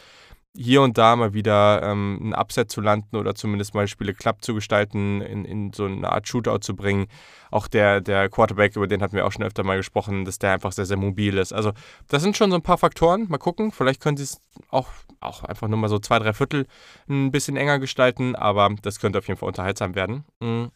hier 0.55 0.81
und 0.81 0.97
da 0.97 1.15
mal 1.15 1.33
wieder 1.33 1.81
ähm, 1.83 2.19
ein 2.21 2.33
Upset 2.33 2.71
zu 2.71 2.81
landen 2.81 3.15
oder 3.15 3.35
zumindest 3.35 3.75
mal 3.75 3.87
Spiele 3.87 4.13
klapp 4.13 4.43
zu 4.43 4.55
gestalten, 4.55 5.21
in, 5.21 5.45
in 5.45 5.73
so 5.73 5.85
eine 5.85 6.11
Art 6.11 6.27
Shootout 6.27 6.59
zu 6.59 6.75
bringen. 6.75 7.07
Auch 7.51 7.67
der, 7.67 8.01
der 8.01 8.29
Quarterback, 8.29 8.75
über 8.75 8.87
den 8.87 9.01
hatten 9.01 9.15
wir 9.15 9.25
auch 9.25 9.31
schon 9.31 9.43
öfter 9.43 9.63
mal 9.63 9.77
gesprochen, 9.77 10.25
dass 10.25 10.39
der 10.39 10.53
einfach 10.53 10.71
sehr, 10.71 10.85
sehr 10.85 10.97
mobil 10.97 11.37
ist. 11.37 11.53
Also, 11.53 11.73
das 12.07 12.23
sind 12.23 12.35
schon 12.35 12.49
so 12.49 12.57
ein 12.57 12.63
paar 12.63 12.77
Faktoren. 12.77 13.27
Mal 13.29 13.37
gucken. 13.37 13.71
Vielleicht 13.71 14.01
können 14.01 14.17
sie 14.17 14.23
es 14.23 14.41
auch, 14.69 14.89
auch 15.19 15.43
einfach 15.43 15.67
nur 15.67 15.77
mal 15.77 15.89
so 15.89 15.99
zwei, 15.99 16.19
drei 16.19 16.33
Viertel 16.33 16.65
ein 17.07 17.31
bisschen 17.31 17.55
enger 17.55 17.79
gestalten, 17.79 18.35
aber 18.35 18.75
das 18.81 18.99
könnte 18.99 19.19
auf 19.19 19.27
jeden 19.27 19.39
Fall 19.39 19.47
unterhaltsam 19.47 19.95
werden. 19.95 20.25
Mhm. 20.39 20.71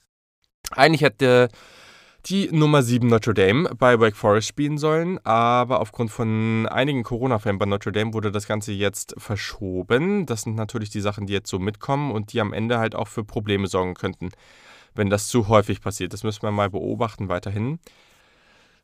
Eigentlich 0.76 1.02
hätte 1.02 1.50
die 2.26 2.50
Nummer 2.52 2.84
7 2.84 3.08
Notre 3.08 3.34
Dame 3.34 3.70
bei 3.76 4.00
Wake 4.00 4.16
Forest 4.16 4.48
spielen 4.48 4.78
sollen, 4.78 5.20
aber 5.26 5.80
aufgrund 5.80 6.12
von 6.12 6.68
einigen 6.68 7.04
Corona-Fällen 7.04 7.58
bei 7.58 7.66
Notre 7.66 7.92
Dame 7.92 8.14
wurde 8.14 8.32
das 8.32 8.48
Ganze 8.48 8.72
jetzt 8.72 9.16
verschoben. 9.18 10.26
Das 10.26 10.44
sind 10.44 10.56
natürlich 10.56 10.90
die 10.90 11.02
Sachen, 11.02 11.26
die 11.26 11.34
jetzt 11.34 11.50
so 11.50 11.60
mitkommen 11.60 12.12
und 12.12 12.34
die 12.34 12.42
am 12.42 12.54
Ende 12.54 12.80
halt 12.80 12.96
auch 12.96 13.08
für 13.08 13.24
Probleme 13.24 13.68
sorgen 13.68 13.96
könnten, 13.96 14.30
wenn 14.94 15.10
das 15.10 15.28
zu 15.28 15.48
häufig 15.48 15.82
passiert. 15.82 16.14
Das 16.14 16.24
müssen 16.24 16.44
wir 16.44 16.52
mal 16.52 16.70
beobachten 16.70 17.30
weiterhin. 17.30 17.80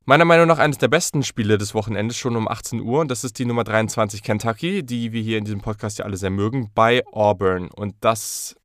Meiner 0.06 0.26
Meinung 0.26 0.48
nach 0.48 0.60
eines 0.60 0.78
der 0.78 0.88
besten 0.88 1.22
Spiele 1.22 1.58
des 1.58 1.74
Wochenendes 1.74 2.18
schon 2.18 2.38
um 2.38 2.48
18 2.48 2.80
Uhr 2.80 3.02
und 3.02 3.12
das 3.12 3.26
ist 3.26 3.40
die 3.40 3.46
Nummer 3.46 3.66
23 3.66 4.24
Kentucky, 4.24 4.82
die 4.82 5.12
wir 5.12 5.22
hier 5.22 5.38
in 5.38 5.44
diesem 5.44 5.60
Podcast 5.60 6.00
ja 6.00 6.06
alle 6.06 6.16
sehr 6.16 6.30
mögen, 6.30 6.72
bei 6.74 7.06
Auburn. 7.12 7.68
Und 7.68 7.94
das 8.00 8.56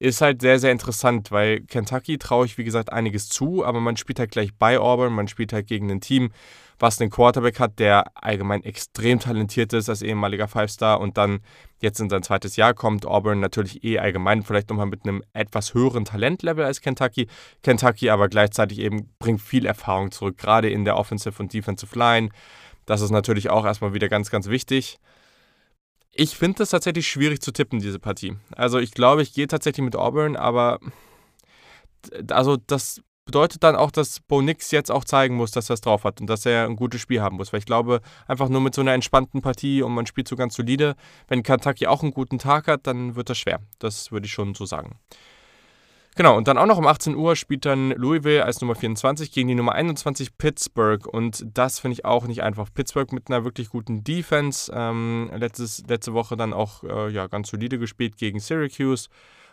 ist 0.00 0.22
halt 0.22 0.40
sehr, 0.40 0.58
sehr 0.58 0.72
interessant, 0.72 1.30
weil 1.30 1.60
Kentucky 1.60 2.16
traue 2.16 2.46
ich, 2.46 2.56
wie 2.56 2.64
gesagt, 2.64 2.90
einiges 2.90 3.28
zu, 3.28 3.64
aber 3.64 3.80
man 3.80 3.98
spielt 3.98 4.18
halt 4.18 4.30
gleich 4.30 4.54
bei 4.54 4.78
Auburn, 4.78 5.12
man 5.12 5.28
spielt 5.28 5.52
halt 5.52 5.66
gegen 5.66 5.90
ein 5.90 6.00
Team, 6.00 6.30
was 6.78 6.98
einen 6.98 7.10
Quarterback 7.10 7.60
hat, 7.60 7.78
der 7.78 8.04
allgemein 8.14 8.64
extrem 8.64 9.20
talentiert 9.20 9.74
ist 9.74 9.90
als 9.90 10.00
ehemaliger 10.00 10.48
Five-Star 10.48 10.98
und 10.98 11.18
dann 11.18 11.40
jetzt 11.80 12.00
in 12.00 12.08
sein 12.08 12.22
zweites 12.22 12.56
Jahr 12.56 12.72
kommt. 12.72 13.04
Auburn 13.04 13.40
natürlich 13.40 13.84
eh 13.84 13.98
allgemein 13.98 14.42
vielleicht 14.42 14.70
nochmal 14.70 14.86
mit 14.86 15.04
einem 15.04 15.22
etwas 15.34 15.74
höheren 15.74 16.06
Talentlevel 16.06 16.64
als 16.64 16.80
Kentucky. 16.80 17.28
Kentucky 17.62 18.08
aber 18.08 18.28
gleichzeitig 18.28 18.78
eben 18.78 19.10
bringt 19.18 19.42
viel 19.42 19.66
Erfahrung 19.66 20.10
zurück, 20.12 20.38
gerade 20.38 20.70
in 20.70 20.86
der 20.86 20.96
Offensive 20.96 21.42
und 21.42 21.52
Defensive 21.52 21.98
Line. 21.98 22.30
Das 22.86 23.02
ist 23.02 23.10
natürlich 23.10 23.50
auch 23.50 23.66
erstmal 23.66 23.92
wieder 23.92 24.08
ganz, 24.08 24.30
ganz 24.30 24.48
wichtig. 24.48 24.98
Ich 26.12 26.36
finde 26.36 26.62
es 26.62 26.70
tatsächlich 26.70 27.08
schwierig 27.08 27.40
zu 27.40 27.52
tippen, 27.52 27.78
diese 27.78 27.98
Partie. 27.98 28.36
Also 28.56 28.78
ich 28.78 28.92
glaube, 28.92 29.22
ich 29.22 29.32
gehe 29.32 29.46
tatsächlich 29.46 29.84
mit 29.84 29.96
Auburn, 29.96 30.36
aber 30.36 30.80
also 32.30 32.56
das 32.56 33.00
bedeutet 33.24 33.62
dann 33.62 33.76
auch, 33.76 33.92
dass 33.92 34.18
Bo 34.20 34.42
Nix 34.42 34.72
jetzt 34.72 34.90
auch 34.90 35.04
zeigen 35.04 35.36
muss, 35.36 35.52
dass 35.52 35.70
er 35.70 35.74
es 35.74 35.80
drauf 35.80 36.02
hat 36.02 36.20
und 36.20 36.26
dass 36.26 36.44
er 36.46 36.64
ein 36.64 36.74
gutes 36.74 37.00
Spiel 37.00 37.20
haben 37.20 37.36
muss. 37.36 37.52
Weil 37.52 37.60
ich 37.60 37.66
glaube, 37.66 38.00
einfach 38.26 38.48
nur 38.48 38.60
mit 38.60 38.74
so 38.74 38.80
einer 38.80 38.92
entspannten 38.92 39.40
Partie 39.40 39.82
und 39.82 39.92
man 39.92 40.06
spielt 40.06 40.26
so 40.26 40.34
ganz 40.34 40.56
solide, 40.56 40.96
wenn 41.28 41.44
Kentucky 41.44 41.86
auch 41.86 42.02
einen 42.02 42.12
guten 42.12 42.38
Tag 42.38 42.66
hat, 42.66 42.88
dann 42.88 43.14
wird 43.14 43.30
das 43.30 43.38
schwer. 43.38 43.60
Das 43.78 44.10
würde 44.10 44.26
ich 44.26 44.32
schon 44.32 44.54
so 44.54 44.66
sagen. 44.66 44.98
Genau, 46.16 46.36
und 46.36 46.48
dann 46.48 46.58
auch 46.58 46.66
noch 46.66 46.78
um 46.78 46.86
18 46.86 47.14
Uhr 47.14 47.36
spielt 47.36 47.64
dann 47.64 47.90
Louisville 47.92 48.44
als 48.44 48.60
Nummer 48.60 48.74
24 48.74 49.30
gegen 49.30 49.48
die 49.48 49.54
Nummer 49.54 49.72
21 49.72 50.36
Pittsburgh. 50.36 51.06
Und 51.06 51.46
das 51.46 51.78
finde 51.78 51.94
ich 51.94 52.04
auch 52.04 52.26
nicht 52.26 52.42
einfach. 52.42 52.68
Pittsburgh 52.74 53.12
mit 53.12 53.28
einer 53.30 53.44
wirklich 53.44 53.68
guten 53.68 54.02
Defense. 54.02 54.72
Ähm, 54.74 55.30
letztes, 55.34 55.84
letzte 55.86 56.12
Woche 56.12 56.36
dann 56.36 56.52
auch 56.52 56.82
äh, 56.82 57.10
ja, 57.10 57.28
ganz 57.28 57.50
solide 57.50 57.78
gespielt 57.78 58.16
gegen 58.16 58.40
Syracuse. 58.40 59.08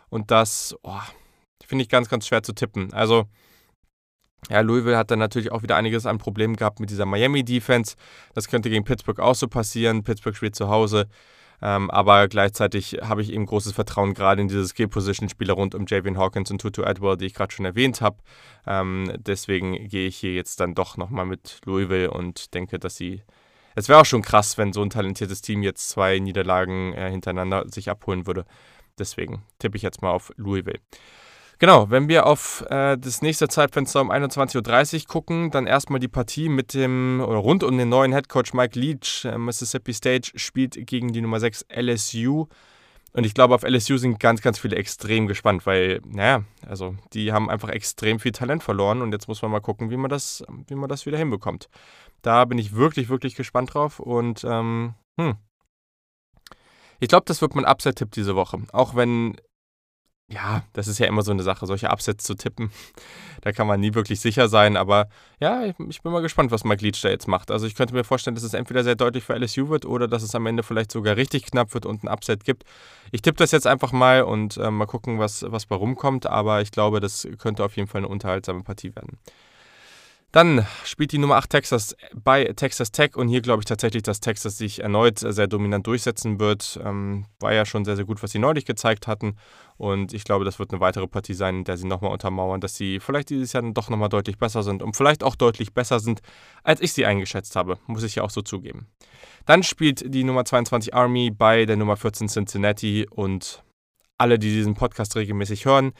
Und 0.08 0.30
das 0.32 0.74
oh, 0.82 1.00
finde 1.64 1.82
ich 1.82 1.88
ganz, 1.88 2.08
ganz 2.08 2.26
schwer 2.26 2.42
zu 2.42 2.52
tippen. 2.52 2.92
Also, 2.92 3.26
ja, 4.50 4.60
Louisville 4.60 4.96
hat 4.96 5.10
dann 5.12 5.20
natürlich 5.20 5.52
auch 5.52 5.62
wieder 5.62 5.76
einiges 5.76 6.06
an 6.06 6.18
Problemen 6.18 6.56
gehabt 6.56 6.80
mit 6.80 6.90
dieser 6.90 7.06
Miami-Defense. 7.06 7.94
Das 8.34 8.48
könnte 8.48 8.68
gegen 8.68 8.84
Pittsburgh 8.84 9.20
auch 9.20 9.34
so 9.34 9.46
passieren. 9.46 10.02
Pittsburgh 10.02 10.36
spielt 10.36 10.56
zu 10.56 10.68
Hause. 10.68 11.08
Ähm, 11.60 11.90
aber 11.90 12.28
gleichzeitig 12.28 12.98
habe 13.02 13.22
ich 13.22 13.32
eben 13.32 13.46
großes 13.46 13.72
Vertrauen 13.72 14.14
gerade 14.14 14.42
in 14.42 14.48
diese 14.48 14.66
Skill-Position-Spieler 14.66 15.54
rund 15.54 15.74
um 15.74 15.86
Javian 15.86 16.16
Hawkins 16.18 16.50
und 16.50 16.60
Tutu 16.60 16.82
Edward, 16.82 17.20
die 17.20 17.26
ich 17.26 17.34
gerade 17.34 17.52
schon 17.52 17.64
erwähnt 17.64 18.00
habe. 18.00 18.18
Ähm, 18.66 19.12
deswegen 19.18 19.88
gehe 19.88 20.06
ich 20.06 20.16
hier 20.16 20.34
jetzt 20.34 20.60
dann 20.60 20.74
doch 20.74 20.96
nochmal 20.96 21.26
mit 21.26 21.60
Louisville 21.64 22.10
und 22.10 22.54
denke, 22.54 22.78
dass 22.78 22.96
sie. 22.96 23.22
Es 23.74 23.88
wäre 23.88 24.00
auch 24.00 24.04
schon 24.06 24.22
krass, 24.22 24.58
wenn 24.58 24.72
so 24.72 24.82
ein 24.82 24.90
talentiertes 24.90 25.40
Team 25.40 25.62
jetzt 25.62 25.88
zwei 25.88 26.18
Niederlagen 26.18 26.94
äh, 26.94 27.10
hintereinander 27.10 27.64
sich 27.68 27.90
abholen 27.90 28.26
würde. 28.26 28.44
Deswegen 28.98 29.42
tippe 29.60 29.76
ich 29.76 29.82
jetzt 29.82 30.02
mal 30.02 30.10
auf 30.10 30.32
Louisville. 30.36 30.80
Genau, 31.60 31.90
wenn 31.90 32.08
wir 32.08 32.26
auf 32.26 32.64
äh, 32.70 32.96
das 32.96 33.20
nächste 33.20 33.48
Zeitfenster 33.48 34.00
um 34.00 34.12
21.30 34.12 35.00
Uhr 35.00 35.06
gucken, 35.08 35.50
dann 35.50 35.66
erstmal 35.66 35.98
die 35.98 36.06
Partie 36.06 36.48
mit 36.48 36.72
dem, 36.72 37.20
oder 37.20 37.38
rund 37.38 37.64
um 37.64 37.76
den 37.76 37.88
neuen 37.88 38.12
Headcoach 38.12 38.54
Mike 38.54 38.78
Leach. 38.78 39.24
Äh, 39.24 39.38
Mississippi 39.38 39.92
State 39.92 40.30
spielt 40.38 40.74
gegen 40.86 41.12
die 41.12 41.20
Nummer 41.20 41.40
6 41.40 41.66
LSU. 41.68 42.46
Und 43.12 43.24
ich 43.24 43.34
glaube, 43.34 43.56
auf 43.56 43.64
LSU 43.64 43.96
sind 43.96 44.20
ganz, 44.20 44.40
ganz 44.40 44.60
viele 44.60 44.76
extrem 44.76 45.26
gespannt, 45.26 45.66
weil, 45.66 46.00
naja, 46.06 46.44
also 46.64 46.94
die 47.12 47.32
haben 47.32 47.50
einfach 47.50 47.70
extrem 47.70 48.20
viel 48.20 48.32
Talent 48.32 48.62
verloren 48.62 49.02
und 49.02 49.10
jetzt 49.10 49.26
muss 49.26 49.42
man 49.42 49.50
mal 49.50 49.60
gucken, 49.60 49.90
wie 49.90 49.96
man 49.96 50.10
das, 50.10 50.44
wie 50.68 50.76
man 50.76 50.88
das 50.88 51.06
wieder 51.06 51.18
hinbekommt. 51.18 51.68
Da 52.22 52.44
bin 52.44 52.58
ich 52.58 52.76
wirklich, 52.76 53.08
wirklich 53.08 53.34
gespannt 53.34 53.74
drauf 53.74 53.98
und, 53.98 54.44
ähm, 54.44 54.94
hm. 55.18 55.36
Ich 57.00 57.08
glaube, 57.08 57.24
das 57.26 57.40
wird 57.40 57.54
mein 57.54 57.64
Upset-Tipp 57.64 58.10
diese 58.12 58.36
Woche. 58.36 58.58
Auch 58.72 58.94
wenn 58.94 59.36
ja, 60.30 60.62
das 60.74 60.88
ist 60.88 60.98
ja 60.98 61.06
immer 61.06 61.22
so 61.22 61.30
eine 61.30 61.42
Sache, 61.42 61.66
solche 61.66 61.88
Upsets 61.88 62.24
zu 62.24 62.34
tippen. 62.34 62.70
Da 63.40 63.52
kann 63.52 63.66
man 63.66 63.80
nie 63.80 63.94
wirklich 63.94 64.20
sicher 64.20 64.48
sein, 64.48 64.76
aber 64.76 65.08
ja, 65.40 65.64
ich, 65.64 65.74
ich 65.88 66.02
bin 66.02 66.12
mal 66.12 66.20
gespannt, 66.20 66.50
was 66.50 66.64
Mike 66.64 66.84
Leach 66.84 67.00
da 67.00 67.08
jetzt 67.08 67.28
macht. 67.28 67.50
Also 67.50 67.66
ich 67.66 67.74
könnte 67.74 67.94
mir 67.94 68.04
vorstellen, 68.04 68.34
dass 68.34 68.44
es 68.44 68.52
entweder 68.52 68.84
sehr 68.84 68.96
deutlich 68.96 69.24
für 69.24 69.34
LSU 69.34 69.70
wird 69.70 69.86
oder 69.86 70.06
dass 70.06 70.22
es 70.22 70.34
am 70.34 70.44
Ende 70.46 70.62
vielleicht 70.62 70.92
sogar 70.92 71.16
richtig 71.16 71.46
knapp 71.46 71.72
wird 71.72 71.86
und 71.86 72.04
ein 72.04 72.08
Upset 72.08 72.44
gibt. 72.44 72.64
Ich 73.10 73.22
tippe 73.22 73.38
das 73.38 73.52
jetzt 73.52 73.66
einfach 73.66 73.92
mal 73.92 74.22
und 74.22 74.58
äh, 74.58 74.70
mal 74.70 74.86
gucken, 74.86 75.18
was, 75.18 75.44
was 75.48 75.64
bei 75.66 75.76
rumkommt, 75.76 76.26
aber 76.26 76.60
ich 76.60 76.72
glaube, 76.72 77.00
das 77.00 77.26
könnte 77.38 77.64
auf 77.64 77.76
jeden 77.76 77.88
Fall 77.88 78.00
eine 78.00 78.08
unterhaltsame 78.08 78.62
Partie 78.62 78.94
werden. 78.94 79.18
Dann 80.30 80.66
spielt 80.84 81.12
die 81.12 81.18
Nummer 81.18 81.36
8 81.36 81.48
Texas 81.48 81.96
bei 82.14 82.44
Texas 82.44 82.92
Tech 82.92 83.16
und 83.16 83.28
hier 83.28 83.40
glaube 83.40 83.62
ich 83.62 83.64
tatsächlich, 83.64 84.02
dass 84.02 84.20
Texas 84.20 84.58
sich 84.58 84.82
erneut 84.82 85.18
sehr 85.20 85.46
dominant 85.46 85.86
durchsetzen 85.86 86.38
wird. 86.38 86.78
Ähm, 86.84 87.24
war 87.40 87.54
ja 87.54 87.64
schon 87.64 87.86
sehr, 87.86 87.96
sehr 87.96 88.04
gut, 88.04 88.22
was 88.22 88.32
sie 88.32 88.38
neulich 88.38 88.66
gezeigt 88.66 89.06
hatten 89.06 89.36
und 89.78 90.12
ich 90.12 90.24
glaube, 90.24 90.44
das 90.44 90.58
wird 90.58 90.70
eine 90.70 90.80
weitere 90.80 91.06
Partie 91.06 91.32
sein, 91.32 91.58
in 91.58 91.64
der 91.64 91.78
sie 91.78 91.86
nochmal 91.86 92.12
untermauern, 92.12 92.60
dass 92.60 92.76
sie 92.76 93.00
vielleicht 93.00 93.30
dieses 93.30 93.54
Jahr 93.54 93.62
dann 93.62 93.72
doch 93.72 93.88
nochmal 93.88 94.10
deutlich 94.10 94.36
besser 94.36 94.62
sind 94.62 94.82
und 94.82 94.96
vielleicht 94.96 95.24
auch 95.24 95.34
deutlich 95.34 95.72
besser 95.72 95.98
sind, 95.98 96.20
als 96.62 96.82
ich 96.82 96.92
sie 96.92 97.06
eingeschätzt 97.06 97.56
habe, 97.56 97.78
muss 97.86 98.02
ich 98.02 98.16
ja 98.16 98.22
auch 98.22 98.30
so 98.30 98.42
zugeben. 98.42 98.86
Dann 99.46 99.62
spielt 99.62 100.12
die 100.12 100.24
Nummer 100.24 100.44
22 100.44 100.92
Army 100.92 101.30
bei 101.30 101.64
der 101.64 101.76
Nummer 101.76 101.96
14 101.96 102.28
Cincinnati 102.28 103.06
und 103.08 103.62
alle, 104.18 104.38
die 104.38 104.50
diesen 104.50 104.74
Podcast 104.74 105.16
regelmäßig 105.16 105.64
hören, 105.64 105.92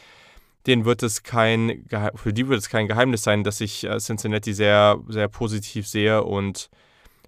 denen 0.66 0.84
wird 0.84 1.02
es 1.02 1.22
kein, 1.22 1.84
für 2.14 2.32
die 2.32 2.48
wird 2.48 2.58
es 2.58 2.68
kein 2.68 2.88
Geheimnis 2.88 3.22
sein, 3.22 3.44
dass 3.44 3.60
ich 3.60 3.84
äh, 3.84 3.98
Cincinnati 3.98 4.52
sehr, 4.52 4.98
sehr 5.08 5.28
positiv 5.28 5.86
sehe 5.88 6.22
und 6.22 6.68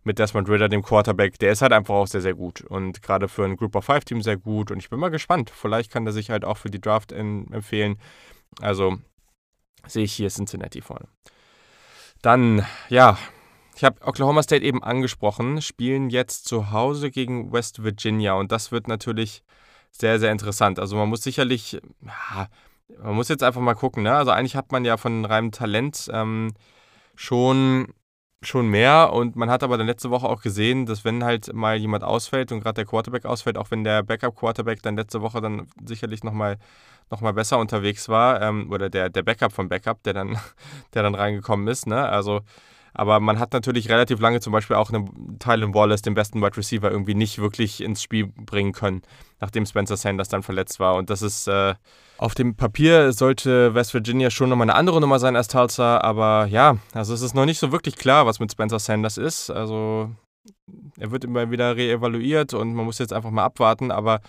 mit 0.03 0.19
Desmond 0.19 0.49
Ritter, 0.49 0.69
dem 0.69 0.83
Quarterback, 0.83 1.39
der 1.39 1.53
ist 1.53 1.63
halt 1.63 1.73
einfach 1.73 1.95
auch 1.95 2.07
sehr, 2.07 2.23
sehr 2.23 2.35
gut 2.35 2.63
und 2.63 3.03
gerade 3.03 3.29
für 3.29 3.45
ein 3.45 3.57
Group 3.57 3.77
of 3.77 3.85
Five 3.85 4.05
Team 4.05 4.23
sehr 4.23 4.37
gut 4.37 4.71
und 4.71 4.79
ich 4.79 4.89
bin 4.89 4.99
mal 4.99 5.11
gespannt. 5.11 5.51
Vielleicht 5.51 5.91
kann 5.91 6.07
er 6.07 6.13
sich 6.13 6.31
halt 6.31 6.45
auch 6.45 6.57
für 6.57 6.71
die 6.71 6.81
Draft 6.81 7.13
empfehlen. 7.13 7.99
Also 8.61 8.97
sehe 9.87 10.05
ich 10.05 10.13
hier 10.13 10.29
Cincinnati 10.29 10.81
vorne. 10.81 11.07
Dann, 12.23 12.67
ja, 12.89 13.19
ich 13.77 13.85
habe 13.85 14.01
Oklahoma 14.07 14.43
State 14.43 14.65
eben 14.65 14.83
angesprochen, 14.83 15.63
spielen 15.63 16.11
jetzt 16.11 16.47
zu 16.47 16.71
Hause 16.71 17.11
gegen 17.11 17.53
West 17.53 17.83
Virginia 17.83 18.35
und 18.35 18.53
das 18.53 18.73
wird 18.73 18.89
natürlich 18.89 19.43
sehr, 19.91 20.19
sehr 20.19 20.33
interessant. 20.33 20.79
Also 20.79 20.97
man 20.97 21.09
muss 21.09 21.23
sicherlich, 21.23 21.81
man 23.03 23.15
muss 23.15 23.29
jetzt 23.29 23.43
einfach 23.43 23.61
mal 23.61 23.75
gucken, 23.75 24.03
ne? 24.03 24.15
Also 24.15 24.31
eigentlich 24.31 24.57
hat 24.57 24.73
man 24.73 24.85
ja 24.85 24.97
von 24.97 25.25
reinem 25.25 25.53
Talent 25.53 26.09
ähm, 26.13 26.53
schon, 27.15 27.93
schon 28.43 28.69
mehr 28.69 29.13
und 29.13 29.37
man 29.37 29.51
hat 29.51 29.63
aber 29.63 29.79
dann 29.79 29.87
letzte 29.87 30.11
Woche 30.11 30.29
auch 30.29 30.43
gesehen, 30.43 30.87
dass 30.87 31.05
wenn 31.05 31.25
halt 31.25 31.53
mal 31.53 31.77
jemand 31.77 32.05
ausfällt 32.05 32.53
und 32.53 32.61
gerade 32.61 32.77
der 32.77 32.87
Quarterback 32.87 33.27
ausfällt, 33.27 33.59
auch 33.59 33.71
wenn 33.71 33.85
der 33.85 34.03
Backup-Quarterback 34.03 34.83
dann 34.83 34.97
letzte 34.97 35.21
Woche 35.23 35.41
dann 35.41 35.69
sicherlich 35.85 36.25
nochmal 36.25 36.59
noch 37.11 37.21
mal 37.21 37.33
besser 37.33 37.59
unterwegs 37.59 38.09
war, 38.09 38.41
ähm, 38.41 38.71
oder 38.71 38.89
der, 38.89 39.11
der 39.11 39.23
Backup 39.23 39.53
vom 39.53 39.69
Backup, 39.69 40.03
der 40.05 40.15
dann, 40.15 40.39
der 40.95 41.03
dann 41.03 41.15
reingekommen 41.15 41.69
ist, 41.69 41.87
ne? 41.87 42.09
Also 42.09 42.41
aber 42.95 43.21
man 43.21 43.39
hat 43.39 43.53
natürlich 43.53 43.89
relativ 43.89 44.21
lange 44.21 44.41
zum 44.41 44.53
Beispiel 44.53 44.77
auch 44.77 44.91
einen 44.91 45.39
Tylen 45.39 45.75
Wallace, 45.75 46.03
den 46.03 46.15
besten 46.15 46.43
Wide 46.43 46.57
Receiver, 46.57 46.91
irgendwie 46.91 47.15
nicht 47.15 47.39
wirklich 47.39 47.83
ins 47.83 48.03
Spiel 48.03 48.27
bringen 48.27 48.73
können, 48.73 49.03
nachdem 49.41 49.67
Spencer 49.67 49.97
Sanders 49.97 50.29
dann 50.29 50.43
verletzt 50.43 50.81
war. 50.81 50.97
Und 50.97 51.11
das 51.11 51.23
ist 51.23 51.47
äh, 51.49 51.75
auf 52.19 52.35
dem 52.35 52.55
Papier 52.55 53.13
sollte 53.13 53.75
West 53.75 53.95
Virginia 53.95 54.31
schon 54.31 54.51
nochmal 54.51 54.67
eine 54.67 54.75
andere 54.75 55.01
Nummer 55.01 55.19
sein 55.19 55.37
als 55.37 55.49
Tulsa, 55.49 55.99
aber 55.99 56.47
ja, 56.47 56.77
also 56.93 57.15
es 57.15 57.23
ist 57.23 57.35
noch 57.35 57.47
nicht 57.47 57.59
so 57.59 57.73
wirklich 57.73 57.97
klar, 57.97 58.27
was 58.27 58.41
mit 58.41 58.53
Spencer 58.53 58.79
Sanders 58.79 59.17
ist. 59.17 59.51
Also 59.51 60.11
er 60.99 61.11
wird 61.11 61.25
immer 61.25 61.51
wieder 61.51 61.77
reevaluiert 61.77 62.55
und 62.55 62.75
man 62.75 62.85
muss 62.85 62.99
jetzt 62.99 63.13
einfach 63.13 63.31
mal 63.31 63.45
abwarten, 63.45 63.91
aber 63.91 64.21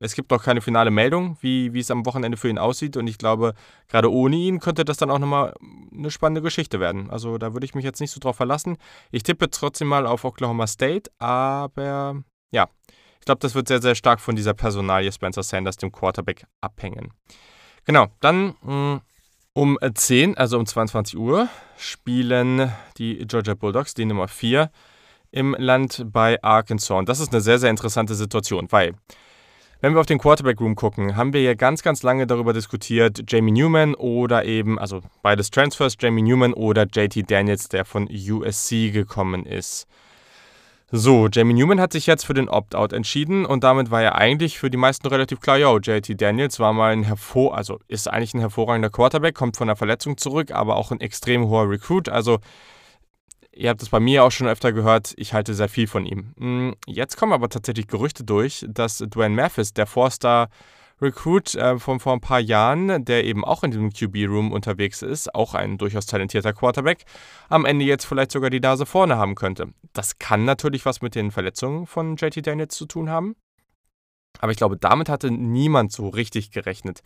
es 0.00 0.14
gibt 0.14 0.30
noch 0.30 0.42
keine 0.42 0.60
finale 0.60 0.90
Meldung, 0.90 1.36
wie, 1.40 1.72
wie 1.72 1.80
es 1.80 1.90
am 1.90 2.06
Wochenende 2.06 2.36
für 2.36 2.48
ihn 2.48 2.58
aussieht. 2.58 2.96
Und 2.96 3.08
ich 3.08 3.18
glaube, 3.18 3.54
gerade 3.88 4.12
ohne 4.12 4.36
ihn 4.36 4.60
könnte 4.60 4.84
das 4.84 4.96
dann 4.96 5.10
auch 5.10 5.18
nochmal 5.18 5.54
eine 5.92 6.10
spannende 6.10 6.42
Geschichte 6.42 6.78
werden. 6.78 7.10
Also 7.10 7.38
da 7.38 7.52
würde 7.52 7.64
ich 7.64 7.74
mich 7.74 7.84
jetzt 7.84 8.00
nicht 8.00 8.12
so 8.12 8.20
drauf 8.20 8.36
verlassen. 8.36 8.76
Ich 9.10 9.24
tippe 9.24 9.50
trotzdem 9.50 9.88
mal 9.88 10.06
auf 10.06 10.24
Oklahoma 10.24 10.66
State, 10.66 11.10
aber 11.18 12.22
ja, 12.52 12.68
ich 13.18 13.24
glaube, 13.24 13.40
das 13.40 13.54
wird 13.54 13.68
sehr, 13.68 13.82
sehr 13.82 13.94
stark 13.94 14.20
von 14.20 14.36
dieser 14.36 14.54
Personalie 14.54 15.10
Spencer 15.10 15.42
Sanders, 15.42 15.76
dem 15.76 15.90
Quarterback, 15.90 16.46
abhängen. 16.60 17.12
Genau, 17.84 18.06
dann 18.20 18.54
mh, 18.62 18.94
mm, 18.94 19.00
um 19.54 19.78
10, 19.92 20.36
also 20.36 20.56
um 20.56 20.66
22 20.66 21.18
Uhr, 21.18 21.48
spielen 21.76 22.72
die 22.96 23.18
Georgia 23.26 23.54
Bulldogs, 23.54 23.94
die 23.94 24.04
Nummer 24.04 24.28
4, 24.28 24.70
im 25.32 25.56
Land 25.58 26.06
bei 26.12 26.40
Arkansas. 26.42 26.96
Und 26.96 27.08
das 27.08 27.18
ist 27.18 27.32
eine 27.32 27.40
sehr, 27.40 27.58
sehr 27.58 27.70
interessante 27.70 28.14
Situation, 28.14 28.68
weil 28.70 28.94
wenn 29.80 29.94
wir 29.94 30.00
auf 30.00 30.06
den 30.06 30.18
Quarterback 30.18 30.60
Room 30.60 30.74
gucken, 30.74 31.16
haben 31.16 31.32
wir 31.32 31.42
ja 31.42 31.54
ganz, 31.54 31.82
ganz 31.82 32.02
lange 32.02 32.26
darüber 32.26 32.52
diskutiert, 32.52 33.22
Jamie 33.28 33.52
Newman 33.52 33.94
oder 33.94 34.44
eben, 34.44 34.78
also 34.78 35.02
beides 35.22 35.50
Transfers, 35.50 35.96
Jamie 36.00 36.22
Newman 36.22 36.52
oder 36.52 36.84
JT 36.84 37.30
Daniels, 37.30 37.68
der 37.68 37.84
von 37.84 38.08
USC 38.08 38.90
gekommen 38.90 39.46
ist. 39.46 39.86
So, 40.90 41.28
Jamie 41.30 41.52
Newman 41.52 41.80
hat 41.80 41.92
sich 41.92 42.06
jetzt 42.06 42.24
für 42.24 42.34
den 42.34 42.48
Opt-out 42.48 42.94
entschieden 42.94 43.44
und 43.44 43.62
damit 43.62 43.90
war 43.90 44.02
ja 44.02 44.14
eigentlich 44.14 44.58
für 44.58 44.70
die 44.70 44.78
meisten 44.78 45.06
relativ 45.06 45.38
klar, 45.38 45.58
yo, 45.58 45.78
JT 45.78 46.20
Daniels 46.20 46.58
war 46.58 46.72
mal 46.72 46.92
ein 46.92 47.02
hervor, 47.02 47.56
also 47.56 47.78
ist 47.88 48.08
eigentlich 48.08 48.34
ein 48.34 48.40
hervorragender 48.40 48.90
Quarterback, 48.90 49.34
kommt 49.34 49.56
von 49.56 49.68
der 49.68 49.76
Verletzung 49.76 50.16
zurück, 50.16 50.50
aber 50.50 50.76
auch 50.76 50.90
ein 50.90 51.00
extrem 51.00 51.46
hoher 51.46 51.68
Recruit, 51.68 52.08
also 52.08 52.38
Ihr 53.58 53.70
habt 53.70 53.82
es 53.82 53.88
bei 53.88 53.98
mir 53.98 54.22
auch 54.22 54.30
schon 54.30 54.46
öfter 54.46 54.72
gehört, 54.72 55.14
ich 55.16 55.34
halte 55.34 55.52
sehr 55.52 55.68
viel 55.68 55.88
von 55.88 56.06
ihm. 56.06 56.32
Hm, 56.38 56.76
jetzt 56.86 57.16
kommen 57.16 57.32
aber 57.32 57.48
tatsächlich 57.48 57.88
Gerüchte 57.88 58.22
durch, 58.22 58.64
dass 58.68 58.98
Dwayne 58.98 59.34
Mathis, 59.34 59.74
der 59.74 59.88
Forster 59.88 60.48
Recruit 61.02 61.56
äh, 61.56 61.76
von 61.76 61.98
vor 61.98 62.12
ein 62.12 62.20
paar 62.20 62.38
Jahren, 62.38 63.04
der 63.04 63.24
eben 63.24 63.44
auch 63.44 63.64
in 63.64 63.72
diesem 63.72 63.92
QB-Room 63.92 64.52
unterwegs 64.52 65.02
ist, 65.02 65.34
auch 65.34 65.54
ein 65.54 65.76
durchaus 65.76 66.06
talentierter 66.06 66.52
Quarterback, 66.52 67.04
am 67.48 67.64
Ende 67.64 67.84
jetzt 67.84 68.04
vielleicht 68.04 68.30
sogar 68.30 68.50
die 68.50 68.60
Nase 68.60 68.86
vorne 68.86 69.16
haben 69.16 69.34
könnte. 69.34 69.72
Das 69.92 70.20
kann 70.20 70.44
natürlich 70.44 70.86
was 70.86 71.02
mit 71.02 71.16
den 71.16 71.32
Verletzungen 71.32 71.88
von 71.88 72.14
JT 72.14 72.46
Daniels 72.46 72.76
zu 72.76 72.86
tun 72.86 73.10
haben. 73.10 73.34
Aber 74.38 74.52
ich 74.52 74.58
glaube, 74.58 74.76
damit 74.76 75.08
hatte 75.08 75.30
niemand 75.30 75.92
so 75.92 76.08
richtig 76.08 76.50
gerechnet. 76.50 77.02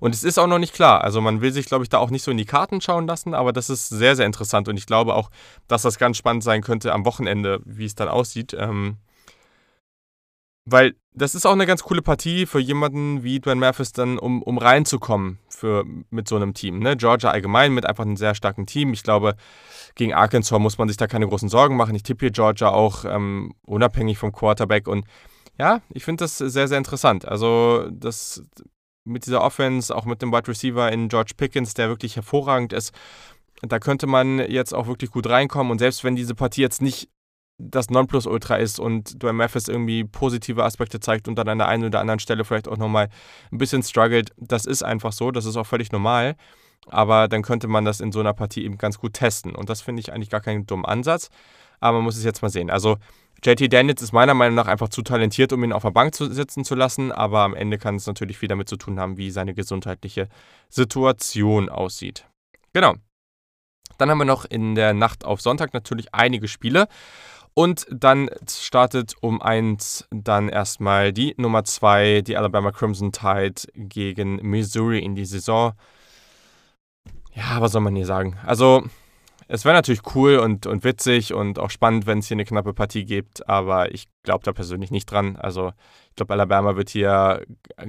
Und 0.00 0.14
es 0.14 0.24
ist 0.24 0.38
auch 0.38 0.46
noch 0.46 0.58
nicht 0.58 0.74
klar. 0.74 1.02
Also 1.02 1.20
man 1.20 1.40
will 1.40 1.52
sich, 1.52 1.66
glaube 1.66 1.84
ich, 1.84 1.88
da 1.88 1.98
auch 1.98 2.10
nicht 2.10 2.22
so 2.22 2.30
in 2.30 2.36
die 2.36 2.44
Karten 2.44 2.80
schauen 2.80 3.06
lassen, 3.06 3.34
aber 3.34 3.52
das 3.52 3.70
ist 3.70 3.88
sehr, 3.88 4.16
sehr 4.16 4.26
interessant. 4.26 4.68
Und 4.68 4.76
ich 4.76 4.86
glaube 4.86 5.14
auch, 5.14 5.30
dass 5.68 5.82
das 5.82 5.98
ganz 5.98 6.16
spannend 6.16 6.44
sein 6.44 6.62
könnte 6.62 6.92
am 6.92 7.04
Wochenende, 7.04 7.60
wie 7.64 7.86
es 7.86 7.94
dann 7.94 8.08
aussieht. 8.08 8.54
Ähm, 8.58 8.98
weil 10.66 10.94
das 11.12 11.34
ist 11.34 11.46
auch 11.46 11.52
eine 11.52 11.66
ganz 11.66 11.82
coole 11.82 12.02
Partie 12.02 12.46
für 12.46 12.58
jemanden 12.58 13.22
wie 13.22 13.38
Dwayne 13.38 13.60
Mathis 13.60 13.92
dann, 13.92 14.18
um, 14.18 14.42
um 14.42 14.58
reinzukommen 14.58 15.38
für, 15.48 15.84
mit 16.10 16.26
so 16.26 16.36
einem 16.36 16.54
Team. 16.54 16.78
Ne? 16.78 16.96
Georgia 16.96 17.30
allgemein 17.30 17.72
mit 17.72 17.86
einfach 17.86 18.04
einem 18.04 18.16
sehr 18.16 18.34
starken 18.34 18.66
Team. 18.66 18.92
Ich 18.92 19.02
glaube, 19.02 19.36
gegen 19.94 20.14
Arkansas 20.14 20.58
muss 20.58 20.78
man 20.78 20.88
sich 20.88 20.96
da 20.96 21.06
keine 21.06 21.28
großen 21.28 21.48
Sorgen 21.48 21.76
machen. 21.76 21.94
Ich 21.94 22.02
tippe 22.02 22.26
hier 22.26 22.32
Georgia 22.32 22.70
auch 22.70 23.04
ähm, 23.04 23.54
unabhängig 23.66 24.18
vom 24.18 24.32
Quarterback 24.32 24.88
und 24.88 25.04
ja, 25.58 25.80
ich 25.90 26.04
finde 26.04 26.24
das 26.24 26.38
sehr, 26.38 26.68
sehr 26.68 26.78
interessant. 26.78 27.26
Also, 27.26 27.88
das 27.90 28.42
mit 29.04 29.26
dieser 29.26 29.42
Offense, 29.42 29.94
auch 29.94 30.06
mit 30.06 30.22
dem 30.22 30.32
Wide 30.32 30.48
Receiver 30.48 30.90
in 30.90 31.08
George 31.08 31.32
Pickens, 31.36 31.74
der 31.74 31.88
wirklich 31.88 32.16
hervorragend 32.16 32.72
ist. 32.72 32.92
Da 33.62 33.78
könnte 33.78 34.06
man 34.06 34.38
jetzt 34.38 34.74
auch 34.74 34.86
wirklich 34.86 35.10
gut 35.10 35.28
reinkommen. 35.28 35.70
Und 35.70 35.78
selbst 35.78 36.04
wenn 36.04 36.16
diese 36.16 36.34
Partie 36.34 36.62
jetzt 36.62 36.82
nicht 36.82 37.08
das 37.58 37.88
Nonplusultra 37.88 38.56
ist 38.56 38.80
und 38.80 39.22
Dwayne 39.22 39.34
Mathis 39.34 39.68
irgendwie 39.68 40.04
positive 40.04 40.64
Aspekte 40.64 40.98
zeigt 41.00 41.28
und 41.28 41.36
dann 41.36 41.48
an 41.48 41.58
der 41.58 41.68
einen 41.68 41.84
oder 41.84 42.00
anderen 42.00 42.18
Stelle 42.18 42.44
vielleicht 42.44 42.66
auch 42.66 42.78
nochmal 42.78 43.08
ein 43.52 43.58
bisschen 43.58 43.82
struggelt, 43.82 44.30
das 44.36 44.66
ist 44.66 44.82
einfach 44.82 45.12
so, 45.12 45.30
das 45.30 45.44
ist 45.44 45.56
auch 45.56 45.66
völlig 45.66 45.92
normal. 45.92 46.34
Aber 46.86 47.28
dann 47.28 47.42
könnte 47.42 47.68
man 47.68 47.84
das 47.84 48.00
in 48.00 48.12
so 48.12 48.20
einer 48.20 48.34
Partie 48.34 48.64
eben 48.64 48.76
ganz 48.76 48.98
gut 48.98 49.14
testen. 49.14 49.54
Und 49.54 49.70
das 49.70 49.80
finde 49.80 50.00
ich 50.00 50.12
eigentlich 50.12 50.30
gar 50.30 50.40
keinen 50.40 50.66
dummen 50.66 50.84
Ansatz. 50.84 51.28
Aber 51.80 51.98
man 51.98 52.04
muss 52.04 52.16
es 52.16 52.24
jetzt 52.24 52.42
mal 52.42 52.50
sehen. 52.50 52.70
Also 52.70 52.96
JT 53.44 53.70
Daniels 53.70 54.00
ist 54.00 54.12
meiner 54.12 54.32
Meinung 54.32 54.54
nach 54.54 54.68
einfach 54.68 54.88
zu 54.88 55.02
talentiert, 55.02 55.52
um 55.52 55.62
ihn 55.62 55.72
auf 55.72 55.82
der 55.82 55.90
Bank 55.90 56.14
zu 56.14 56.32
sitzen 56.32 56.64
zu 56.64 56.74
lassen. 56.74 57.12
Aber 57.12 57.40
am 57.40 57.54
Ende 57.54 57.76
kann 57.76 57.96
es 57.96 58.06
natürlich 58.06 58.38
viel 58.38 58.48
damit 58.48 58.70
zu 58.70 58.76
tun 58.76 58.98
haben, 58.98 59.18
wie 59.18 59.30
seine 59.30 59.52
gesundheitliche 59.52 60.28
Situation 60.70 61.68
aussieht. 61.68 62.26
Genau. 62.72 62.94
Dann 63.98 64.10
haben 64.10 64.18
wir 64.18 64.24
noch 64.24 64.46
in 64.46 64.74
der 64.74 64.94
Nacht 64.94 65.26
auf 65.26 65.42
Sonntag 65.42 65.74
natürlich 65.74 66.14
einige 66.14 66.48
Spiele. 66.48 66.88
Und 67.52 67.86
dann 67.90 68.30
startet 68.48 69.14
um 69.20 69.40
eins 69.42 70.08
dann 70.10 70.48
erstmal 70.48 71.12
die 71.12 71.34
Nummer 71.36 71.64
zwei, 71.64 72.22
die 72.22 72.36
Alabama 72.36 72.72
Crimson 72.72 73.12
Tide 73.12 73.62
gegen 73.74 74.36
Missouri 74.36 75.00
in 75.00 75.14
die 75.14 75.26
Saison. 75.26 75.74
Ja, 77.34 77.60
was 77.60 77.72
soll 77.72 77.82
man 77.82 77.94
hier 77.94 78.06
sagen? 78.06 78.38
Also, 78.44 78.84
es 79.48 79.64
wäre 79.64 79.74
natürlich 79.74 80.02
cool 80.14 80.38
und, 80.38 80.66
und 80.66 80.84
witzig 80.84 81.34
und 81.34 81.58
auch 81.58 81.70
spannend, 81.70 82.06
wenn 82.06 82.18
es 82.18 82.28
hier 82.28 82.36
eine 82.36 82.44
knappe 82.44 82.72
Partie 82.72 83.04
gibt, 83.04 83.48
aber 83.48 83.92
ich 83.92 84.06
glaube 84.22 84.44
da 84.44 84.52
persönlich 84.52 84.90
nicht 84.90 85.06
dran. 85.06 85.36
Also, 85.36 85.72
ich 86.10 86.16
glaube, 86.16 86.32
Alabama 86.32 86.76
wird 86.76 86.90
hier 86.90 87.42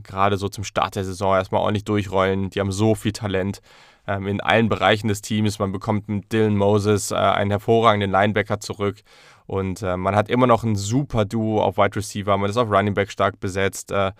gerade 0.03 0.37
so 0.37 0.49
zum 0.49 0.63
Start 0.63 0.95
der 0.95 1.05
Saison 1.05 1.35
erstmal 1.35 1.61
ordentlich 1.61 1.85
durchrollen. 1.85 2.49
Die 2.49 2.59
haben 2.59 2.71
so 2.71 2.95
viel 2.95 3.13
Talent 3.13 3.61
ähm, 4.07 4.27
in 4.27 4.41
allen 4.41 4.69
Bereichen 4.69 5.07
des 5.07 5.21
Teams. 5.21 5.59
Man 5.59 5.71
bekommt 5.71 6.09
mit 6.09 6.31
Dylan 6.31 6.57
Moses 6.57 7.11
äh, 7.11 7.15
einen 7.15 7.51
hervorragenden 7.51 8.11
Linebacker 8.11 8.59
zurück 8.59 9.01
und 9.47 9.81
äh, 9.81 9.95
man 9.97 10.15
hat 10.15 10.29
immer 10.29 10.47
noch 10.47 10.63
ein 10.63 10.75
super 10.75 11.25
Duo 11.25 11.61
auf 11.61 11.77
Wide 11.77 11.95
Receiver. 11.95 12.37
Man 12.37 12.49
ist 12.49 12.57
auf 12.57 12.69
Running 12.69 12.93
Back 12.93 13.11
stark 13.11 13.39
besetzt. 13.39 13.91
Äh, 13.91 14.11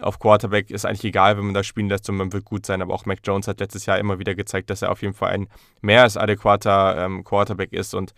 auf 0.00 0.18
Quarterback 0.18 0.70
ist 0.70 0.84
eigentlich 0.84 1.04
egal, 1.04 1.36
wenn 1.36 1.44
man 1.44 1.54
da 1.54 1.62
spielen 1.64 1.88
lässt 1.88 2.08
und 2.08 2.16
man 2.16 2.32
wird 2.32 2.44
gut 2.44 2.64
sein. 2.64 2.80
Aber 2.82 2.94
auch 2.94 3.06
Mac 3.06 3.18
Jones 3.24 3.48
hat 3.48 3.60
letztes 3.60 3.86
Jahr 3.86 3.98
immer 3.98 4.18
wieder 4.18 4.34
gezeigt, 4.34 4.70
dass 4.70 4.82
er 4.82 4.92
auf 4.92 5.02
jeden 5.02 5.14
Fall 5.14 5.30
ein 5.32 5.48
mehr 5.80 6.02
als 6.02 6.16
adäquater 6.16 7.04
ähm, 7.04 7.24
Quarterback 7.24 7.72
ist. 7.72 7.94
Und 7.94 8.14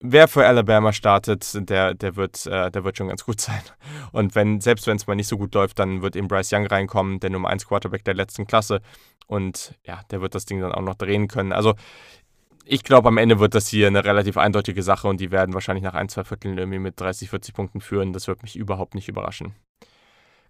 wer 0.00 0.28
für 0.28 0.46
Alabama 0.46 0.92
startet, 0.92 1.68
der, 1.68 1.94
der, 1.94 2.16
wird, 2.16 2.46
äh, 2.46 2.70
der 2.70 2.84
wird 2.84 2.96
schon 2.96 3.08
ganz 3.08 3.24
gut 3.24 3.40
sein. 3.42 3.62
Und 4.12 4.34
wenn, 4.34 4.60
selbst 4.60 4.86
wenn 4.86 4.96
es 4.96 5.06
mal 5.06 5.14
nicht 5.14 5.28
so 5.28 5.38
gut 5.38 5.54
läuft, 5.54 5.78
dann 5.78 6.02
wird 6.02 6.16
eben 6.16 6.28
Bryce 6.28 6.52
Young 6.52 6.66
reinkommen, 6.66 7.20
der 7.20 7.30
Nummer 7.30 7.48
1 7.48 7.66
Quarterback 7.66 8.04
der 8.04 8.14
letzten 8.14 8.46
Klasse. 8.46 8.80
Und 9.26 9.74
ja, 9.84 10.00
der 10.10 10.20
wird 10.20 10.34
das 10.34 10.46
Ding 10.46 10.60
dann 10.60 10.72
auch 10.72 10.82
noch 10.82 10.94
drehen 10.94 11.28
können. 11.28 11.52
Also 11.52 11.74
ich 12.64 12.82
glaube, 12.82 13.08
am 13.08 13.18
Ende 13.18 13.38
wird 13.38 13.54
das 13.54 13.68
hier 13.68 13.86
eine 13.86 14.04
relativ 14.04 14.36
eindeutige 14.36 14.82
Sache 14.82 15.06
und 15.06 15.20
die 15.20 15.30
werden 15.30 15.54
wahrscheinlich 15.54 15.84
nach 15.84 15.94
ein, 15.94 16.08
zwei 16.08 16.24
Vierteln 16.24 16.58
irgendwie 16.58 16.80
mit 16.80 17.00
30, 17.00 17.30
40 17.30 17.54
Punkten 17.54 17.80
führen. 17.80 18.12
Das 18.12 18.26
wird 18.26 18.42
mich 18.42 18.56
überhaupt 18.56 18.96
nicht 18.96 19.08
überraschen. 19.08 19.54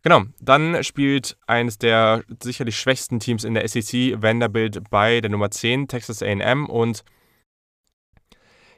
Genau, 0.03 0.23
dann 0.41 0.85
spielt 0.85 1.37
eines 1.47 1.79
der 1.79 2.25
sicherlich 2.43 2.79
schwächsten 2.79 3.19
Teams 3.19 3.45
in 3.45 3.55
der 3.55 3.67
SEC, 3.67 4.23
Vanderbilt, 4.23 4.91
bei 4.91 5.21
der 5.21 5.31
Nummer 5.31 5.50
10, 5.50 5.88
Texas 5.88 6.23
AM. 6.23 6.67
Und 6.67 7.05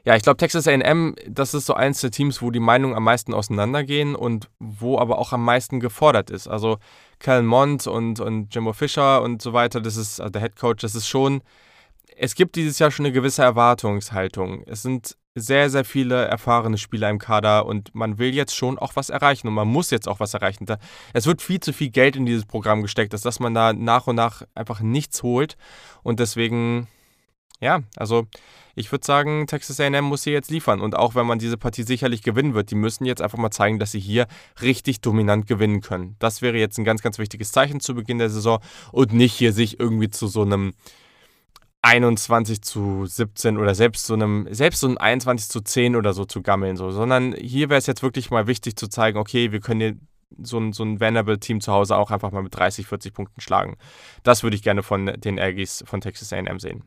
ja, 0.05 0.15
ich 0.15 0.23
glaube, 0.23 0.37
Texas 0.37 0.67
AM, 0.67 1.15
das 1.27 1.53
ist 1.53 1.65
so 1.65 1.73
eines 1.73 2.01
der 2.01 2.11
Teams, 2.11 2.41
wo 2.41 2.51
die 2.51 2.59
Meinungen 2.59 2.95
am 2.95 3.03
meisten 3.03 3.33
auseinandergehen 3.33 4.15
und 4.15 4.49
wo 4.59 4.97
aber 4.97 5.19
auch 5.19 5.33
am 5.33 5.45
meisten 5.45 5.79
gefordert 5.79 6.31
ist. 6.31 6.47
Also 6.47 6.79
Cal 7.19 7.43
Mond 7.43 7.85
und, 7.85 8.19
und 8.19 8.53
Jimbo 8.55 8.73
Fischer 8.73 9.21
und 9.21 9.41
so 9.41 9.53
weiter, 9.53 9.81
das 9.81 9.97
ist 9.97 10.19
also 10.19 10.31
der 10.31 10.41
Head 10.41 10.55
Coach, 10.55 10.81
das 10.81 10.95
ist 10.95 11.07
schon 11.07 11.41
es 12.19 12.35
gibt 12.35 12.55
dieses 12.55 12.79
Jahr 12.79 12.91
schon 12.91 13.05
eine 13.05 13.13
gewisse 13.13 13.43
Erwartungshaltung. 13.43 14.63
Es 14.63 14.81
sind 14.81 15.15
sehr, 15.35 15.69
sehr 15.69 15.85
viele 15.85 16.25
erfahrene 16.25 16.77
Spieler 16.77 17.09
im 17.09 17.19
Kader 17.19 17.65
und 17.65 17.93
man 17.93 18.17
will 18.17 18.33
jetzt 18.33 18.55
schon 18.55 18.77
auch 18.79 18.95
was 18.95 19.09
erreichen 19.09 19.47
und 19.47 19.53
man 19.53 19.67
muss 19.67 19.91
jetzt 19.91 20.07
auch 20.07 20.19
was 20.19 20.33
erreichen. 20.33 20.65
Es 21.13 21.25
wird 21.25 21.41
viel 21.41 21.59
zu 21.59 21.73
viel 21.73 21.89
Geld 21.89 22.15
in 22.15 22.25
dieses 22.25 22.45
Programm 22.45 22.81
gesteckt, 22.81 23.13
dass 23.13 23.39
man 23.39 23.53
da 23.53 23.73
nach 23.73 24.07
und 24.07 24.15
nach 24.15 24.43
einfach 24.55 24.81
nichts 24.81 25.23
holt 25.23 25.57
und 26.03 26.19
deswegen, 26.19 26.87
ja, 27.59 27.81
also 27.95 28.25
ich 28.75 28.91
würde 28.91 29.05
sagen, 29.05 29.45
Texas 29.45 29.79
AM 29.79 30.05
muss 30.05 30.23
hier 30.23 30.33
jetzt 30.33 30.51
liefern 30.51 30.79
und 30.79 30.95
auch 30.95 31.13
wenn 31.13 31.27
man 31.27 31.37
diese 31.37 31.57
Partie 31.57 31.83
sicherlich 31.83 32.23
gewinnen 32.23 32.53
wird, 32.53 32.71
die 32.71 32.75
müssen 32.75 33.05
jetzt 33.05 33.21
einfach 33.21 33.37
mal 33.37 33.51
zeigen, 33.51 33.77
dass 33.77 33.91
sie 33.91 33.99
hier 33.99 34.25
richtig 34.61 35.01
dominant 35.01 35.47
gewinnen 35.47 35.81
können. 35.81 36.15
Das 36.19 36.41
wäre 36.41 36.57
jetzt 36.57 36.77
ein 36.77 36.85
ganz, 36.85 37.01
ganz 37.01 37.19
wichtiges 37.19 37.51
Zeichen 37.51 37.81
zu 37.81 37.93
Beginn 37.93 38.19
der 38.19 38.29
Saison 38.29 38.59
und 38.91 39.13
nicht 39.13 39.33
hier 39.33 39.53
sich 39.53 39.79
irgendwie 39.79 40.09
zu 40.09 40.27
so 40.27 40.43
einem 40.43 40.73
21 41.81 42.61
zu 42.61 43.05
17 43.05 43.57
oder 43.57 43.73
selbst 43.73 44.05
so 44.05 44.13
einem, 44.13 44.47
selbst 44.51 44.81
so 44.81 44.87
ein 44.87 44.97
21 44.97 45.49
zu 45.49 45.61
10 45.61 45.95
oder 45.95 46.13
so 46.13 46.25
zu 46.25 46.41
gammeln, 46.41 46.75
so, 46.75 46.91
sondern 46.91 47.33
hier 47.33 47.69
wäre 47.69 47.77
es 47.77 47.87
jetzt 47.87 48.03
wirklich 48.03 48.31
mal 48.31 48.47
wichtig 48.47 48.75
zu 48.75 48.87
zeigen, 48.89 49.17
okay, 49.17 49.51
wir 49.51 49.61
können 49.61 49.79
hier 49.79 49.97
so 50.41 50.59
ein, 50.59 50.73
so 50.73 50.83
ein 50.83 50.99
Vanderbilt-Team 50.99 51.61
zu 51.61 51.71
Hause 51.71 51.95
auch 51.95 52.11
einfach 52.11 52.31
mal 52.31 52.43
mit 52.43 52.55
30, 52.55 52.85
40 52.85 53.13
Punkten 53.13 53.41
schlagen. 53.41 53.77
Das 54.23 54.43
würde 54.43 54.55
ich 54.55 54.61
gerne 54.61 54.83
von 54.83 55.05
den 55.05 55.39
Aggies 55.39 55.83
von 55.87 56.01
Texas 56.01 56.33
AM 56.33 56.59
sehen. 56.59 56.83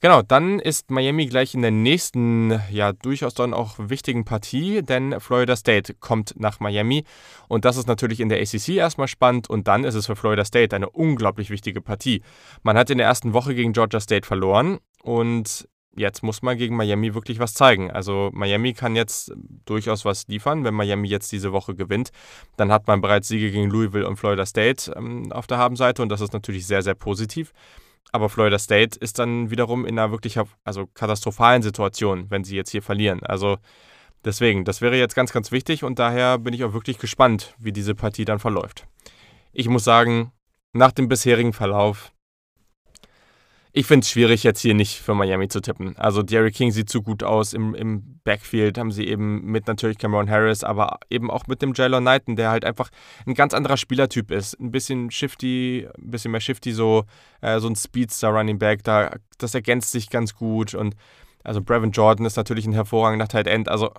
Genau, 0.00 0.22
dann 0.22 0.60
ist 0.60 0.92
Miami 0.92 1.26
gleich 1.26 1.54
in 1.54 1.62
der 1.62 1.72
nächsten, 1.72 2.60
ja, 2.70 2.92
durchaus 2.92 3.34
dann 3.34 3.52
auch 3.52 3.74
wichtigen 3.78 4.24
Partie, 4.24 4.82
denn 4.82 5.18
Florida 5.18 5.56
State 5.56 5.94
kommt 5.94 6.34
nach 6.38 6.60
Miami 6.60 7.02
und 7.48 7.64
das 7.64 7.76
ist 7.76 7.88
natürlich 7.88 8.20
in 8.20 8.28
der 8.28 8.40
ACC 8.40 8.68
erstmal 8.76 9.08
spannend 9.08 9.50
und 9.50 9.66
dann 9.66 9.82
ist 9.82 9.96
es 9.96 10.06
für 10.06 10.14
Florida 10.14 10.44
State 10.44 10.76
eine 10.76 10.88
unglaublich 10.88 11.50
wichtige 11.50 11.80
Partie. 11.80 12.22
Man 12.62 12.78
hat 12.78 12.90
in 12.90 12.98
der 12.98 13.08
ersten 13.08 13.32
Woche 13.32 13.56
gegen 13.56 13.72
Georgia 13.72 13.98
State 13.98 14.24
verloren 14.24 14.78
und 15.02 15.68
jetzt 15.96 16.22
muss 16.22 16.42
man 16.42 16.56
gegen 16.56 16.76
Miami 16.76 17.14
wirklich 17.14 17.40
was 17.40 17.54
zeigen. 17.54 17.90
Also 17.90 18.30
Miami 18.32 18.74
kann 18.74 18.94
jetzt 18.94 19.32
durchaus 19.64 20.04
was 20.04 20.28
liefern. 20.28 20.62
Wenn 20.62 20.74
Miami 20.74 21.08
jetzt 21.08 21.32
diese 21.32 21.52
Woche 21.52 21.74
gewinnt, 21.74 22.10
dann 22.56 22.70
hat 22.70 22.86
man 22.86 23.00
bereits 23.00 23.26
Siege 23.26 23.50
gegen 23.50 23.68
Louisville 23.68 24.06
und 24.06 24.16
Florida 24.16 24.46
State 24.46 24.92
ähm, 24.96 25.32
auf 25.32 25.48
der 25.48 25.58
Habenseite 25.58 26.02
und 26.02 26.08
das 26.08 26.20
ist 26.20 26.32
natürlich 26.32 26.68
sehr, 26.68 26.82
sehr 26.82 26.94
positiv. 26.94 27.52
Aber 28.12 28.28
Florida 28.28 28.58
State 28.58 28.98
ist 28.98 29.18
dann 29.18 29.50
wiederum 29.50 29.84
in 29.84 29.98
einer 29.98 30.10
wirklich 30.10 30.38
also 30.64 30.86
katastrophalen 30.86 31.62
Situation, 31.62 32.26
wenn 32.30 32.44
sie 32.44 32.56
jetzt 32.56 32.70
hier 32.70 32.82
verlieren. 32.82 33.22
Also 33.22 33.58
deswegen, 34.24 34.64
das 34.64 34.80
wäre 34.80 34.96
jetzt 34.96 35.14
ganz, 35.14 35.32
ganz 35.32 35.52
wichtig 35.52 35.84
und 35.84 35.98
daher 35.98 36.38
bin 36.38 36.54
ich 36.54 36.64
auch 36.64 36.72
wirklich 36.72 36.98
gespannt, 36.98 37.54
wie 37.58 37.72
diese 37.72 37.94
Partie 37.94 38.24
dann 38.24 38.38
verläuft. 38.38 38.86
Ich 39.52 39.68
muss 39.68 39.84
sagen, 39.84 40.32
nach 40.72 40.92
dem 40.92 41.08
bisherigen 41.08 41.52
Verlauf 41.52 42.12
ich 43.78 43.86
finde 43.86 44.02
es 44.02 44.10
schwierig, 44.10 44.42
jetzt 44.42 44.60
hier 44.60 44.74
nicht 44.74 44.98
für 44.98 45.14
Miami 45.14 45.46
zu 45.46 45.60
tippen. 45.60 45.96
Also 45.96 46.24
Derrick 46.24 46.56
King 46.56 46.72
sieht 46.72 46.90
zu 46.90 47.00
gut 47.00 47.22
aus. 47.22 47.52
Im, 47.52 47.76
Im 47.76 48.18
Backfield 48.24 48.76
haben 48.76 48.90
sie 48.90 49.06
eben 49.06 49.44
mit 49.44 49.68
natürlich 49.68 49.98
Cameron 49.98 50.28
Harris, 50.28 50.64
aber 50.64 50.98
eben 51.10 51.30
auch 51.30 51.46
mit 51.46 51.62
dem 51.62 51.74
Jalen 51.74 52.02
Knighton, 52.02 52.34
der 52.34 52.50
halt 52.50 52.64
einfach 52.64 52.90
ein 53.24 53.34
ganz 53.34 53.54
anderer 53.54 53.76
Spielertyp 53.76 54.32
ist. 54.32 54.58
Ein 54.58 54.72
bisschen 54.72 55.12
shifty, 55.12 55.86
ein 55.96 56.10
bisschen 56.10 56.32
mehr 56.32 56.40
shifty, 56.40 56.72
so, 56.72 57.04
äh, 57.40 57.60
so 57.60 57.68
ein 57.68 57.76
Speedster 57.76 58.30
Running 58.30 58.58
Back. 58.58 58.82
Da, 58.82 59.12
das 59.38 59.54
ergänzt 59.54 59.92
sich 59.92 60.10
ganz 60.10 60.34
gut. 60.34 60.74
Und 60.74 60.96
also 61.44 61.62
Brevin 61.62 61.92
Jordan 61.92 62.26
ist 62.26 62.36
natürlich 62.36 62.66
ein 62.66 62.72
hervorragender 62.72 63.28
Tight 63.28 63.46
End. 63.46 63.68
Also 63.68 63.92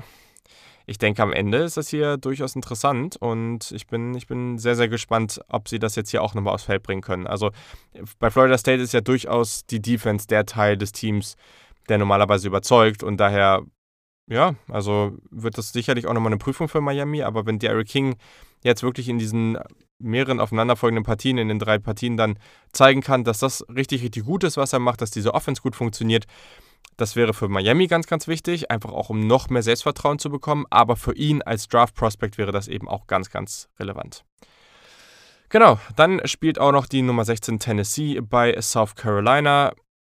ich 0.89 0.97
denke, 0.97 1.21
am 1.21 1.31
Ende 1.31 1.59
ist 1.59 1.77
das 1.77 1.87
hier 1.87 2.17
durchaus 2.17 2.55
interessant 2.55 3.15
und 3.15 3.71
ich 3.71 3.85
bin, 3.85 4.15
ich 4.15 4.25
bin 4.25 4.57
sehr, 4.57 4.75
sehr 4.75 4.89
gespannt, 4.89 5.39
ob 5.47 5.69
sie 5.69 5.77
das 5.77 5.95
jetzt 5.95 6.09
hier 6.09 6.23
auch 6.23 6.33
nochmal 6.33 6.55
aufs 6.55 6.63
Feld 6.63 6.81
bringen 6.81 7.01
können. 7.01 7.27
Also 7.27 7.51
bei 8.17 8.31
Florida 8.31 8.57
State 8.57 8.81
ist 8.81 8.93
ja 8.93 9.01
durchaus 9.01 9.67
die 9.67 9.81
Defense 9.81 10.25
der 10.25 10.47
Teil 10.47 10.77
des 10.77 10.91
Teams, 10.91 11.35
der 11.89 11.99
normalerweise 11.99 12.47
überzeugt 12.47 13.03
und 13.03 13.17
daher, 13.17 13.61
ja, 14.27 14.55
also 14.67 15.15
wird 15.29 15.59
das 15.59 15.71
sicherlich 15.73 16.07
auch 16.07 16.13
nochmal 16.13 16.31
eine 16.31 16.39
Prüfung 16.39 16.67
für 16.67 16.81
Miami, 16.81 17.21
aber 17.21 17.45
wenn 17.45 17.59
Derrick 17.59 17.87
King 17.87 18.15
jetzt 18.63 18.81
wirklich 18.81 19.09
in 19.09 19.19
diesen 19.19 19.59
mehreren 19.99 20.39
aufeinanderfolgenden 20.39 21.03
Partien, 21.03 21.37
in 21.37 21.49
den 21.49 21.59
drei 21.59 21.77
Partien 21.77 22.17
dann 22.17 22.39
zeigen 22.73 23.01
kann, 23.01 23.23
dass 23.23 23.37
das 23.37 23.63
richtig, 23.69 24.01
richtig 24.01 24.25
gut 24.25 24.43
ist, 24.43 24.57
was 24.57 24.73
er 24.73 24.79
macht, 24.79 25.01
dass 25.01 25.11
diese 25.11 25.35
Offense 25.35 25.61
gut 25.61 25.75
funktioniert, 25.75 26.25
das 26.99 27.15
wäre 27.15 27.33
für 27.33 27.47
Miami 27.47 27.87
ganz, 27.87 28.07
ganz 28.07 28.27
wichtig, 28.27 28.69
einfach 28.69 28.91
auch 28.91 29.09
um 29.09 29.25
noch 29.25 29.49
mehr 29.49 29.63
Selbstvertrauen 29.63 30.19
zu 30.19 30.29
bekommen. 30.29 30.65
Aber 30.69 30.95
für 30.95 31.15
ihn 31.15 31.41
als 31.41 31.67
Draft-Prospect 31.67 32.37
wäre 32.37 32.51
das 32.51 32.67
eben 32.67 32.87
auch 32.87 33.07
ganz, 33.07 33.29
ganz 33.29 33.69
relevant. 33.79 34.25
Genau, 35.49 35.79
dann 35.95 36.21
spielt 36.25 36.59
auch 36.59 36.71
noch 36.71 36.85
die 36.85 37.01
Nummer 37.01 37.25
16 37.25 37.59
Tennessee 37.59 38.21
bei 38.21 38.59
South 38.61 38.95
Carolina. 38.95 39.73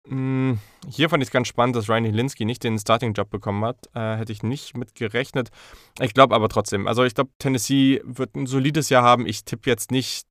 Hm, 0.07 0.59
hier 0.89 1.09
fand 1.09 1.21
ich 1.21 1.27
es 1.27 1.31
ganz 1.31 1.47
spannend, 1.47 1.75
dass 1.75 1.87
Ryan 1.87 2.05
Linsky 2.05 2.43
nicht 2.43 2.63
den 2.63 2.79
Starting-Job 2.79 3.29
bekommen 3.29 3.63
hat. 3.63 3.77
Äh, 3.93 4.17
hätte 4.17 4.33
ich 4.33 4.43
nicht 4.43 4.75
mit 4.75 4.95
gerechnet. 4.95 5.49
Ich 5.99 6.13
glaube 6.13 6.35
aber 6.35 6.49
trotzdem, 6.49 6.87
also 6.87 7.03
ich 7.03 7.13
glaube, 7.13 7.29
Tennessee 7.39 8.01
wird 8.03 8.35
ein 8.35 8.47
solides 8.47 8.89
Jahr 8.89 9.03
haben. 9.03 9.25
Ich 9.25 9.45
tippe 9.45 9.69
jetzt 9.69 9.91
nicht 9.91 10.25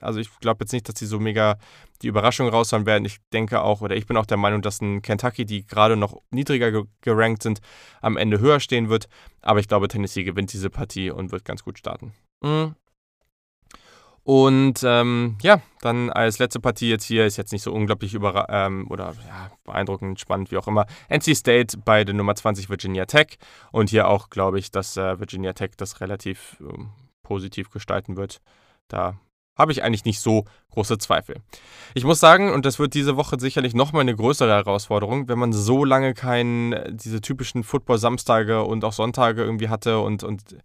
also 0.00 0.20
ich 0.20 0.28
glaube 0.40 0.64
jetzt 0.64 0.72
nicht, 0.72 0.88
dass 0.88 0.96
die 0.96 1.06
so 1.06 1.18
mega 1.18 1.56
die 2.02 2.08
Überraschung 2.08 2.48
raushauen 2.48 2.86
werden. 2.86 3.04
Ich 3.04 3.18
denke 3.32 3.62
auch, 3.62 3.80
oder 3.80 3.96
ich 3.96 4.06
bin 4.06 4.16
auch 4.16 4.26
der 4.26 4.36
Meinung, 4.36 4.62
dass 4.62 4.80
ein 4.80 5.02
Kentucky, 5.02 5.44
die 5.44 5.66
gerade 5.66 5.96
noch 5.96 6.20
niedriger 6.30 6.84
gerankt 7.00 7.42
sind, 7.42 7.60
am 8.00 8.16
Ende 8.16 8.40
höher 8.40 8.60
stehen 8.60 8.88
wird. 8.88 9.08
Aber 9.42 9.60
ich 9.60 9.68
glaube, 9.68 9.88
Tennessee 9.88 10.24
gewinnt 10.24 10.52
diese 10.52 10.70
Partie 10.70 11.10
und 11.10 11.32
wird 11.32 11.44
ganz 11.44 11.62
gut 11.62 11.78
starten. 11.78 12.12
Mhm. 12.42 12.74
Und 14.24 14.80
ähm, 14.84 15.36
ja, 15.42 15.60
dann 15.82 16.08
als 16.08 16.38
letzte 16.38 16.58
Partie 16.58 16.88
jetzt 16.88 17.04
hier 17.04 17.26
ist 17.26 17.36
jetzt 17.36 17.52
nicht 17.52 17.60
so 17.60 17.72
unglaublich 17.72 18.14
über 18.14 18.46
ähm, 18.48 18.86
oder 18.90 19.12
ja, 19.28 19.50
beeindruckend, 19.64 20.18
spannend, 20.18 20.50
wie 20.50 20.56
auch 20.56 20.66
immer. 20.66 20.86
NC 21.10 21.36
State 21.36 21.76
bei 21.84 22.04
der 22.04 22.14
Nummer 22.14 22.34
20 22.34 22.70
Virginia 22.70 23.04
Tech. 23.04 23.36
Und 23.70 23.90
hier 23.90 24.08
auch 24.08 24.30
glaube 24.30 24.58
ich, 24.58 24.70
dass 24.70 24.96
äh, 24.96 25.20
Virginia 25.20 25.52
Tech 25.52 25.72
das 25.76 26.00
relativ 26.00 26.56
ähm, 26.60 26.92
positiv 27.22 27.70
gestalten 27.70 28.16
wird. 28.16 28.40
Da 28.88 29.20
habe 29.56 29.72
ich 29.72 29.82
eigentlich 29.82 30.04
nicht 30.04 30.20
so 30.20 30.44
große 30.72 30.98
Zweifel. 30.98 31.36
Ich 31.94 32.04
muss 32.04 32.20
sagen, 32.20 32.52
und 32.52 32.66
das 32.66 32.78
wird 32.78 32.94
diese 32.94 33.16
Woche 33.16 33.36
sicherlich 33.38 33.74
nochmal 33.74 34.02
eine 34.02 34.16
größere 34.16 34.50
Herausforderung, 34.50 35.28
wenn 35.28 35.38
man 35.38 35.52
so 35.52 35.84
lange 35.84 36.14
keinen, 36.14 36.96
diese 36.96 37.20
typischen 37.20 37.62
Football-Samstage 37.62 38.64
und 38.64 38.84
auch 38.84 38.92
Sonntage 38.92 39.42
irgendwie 39.42 39.68
hatte 39.68 40.00
und, 40.00 40.24
und 40.24 40.56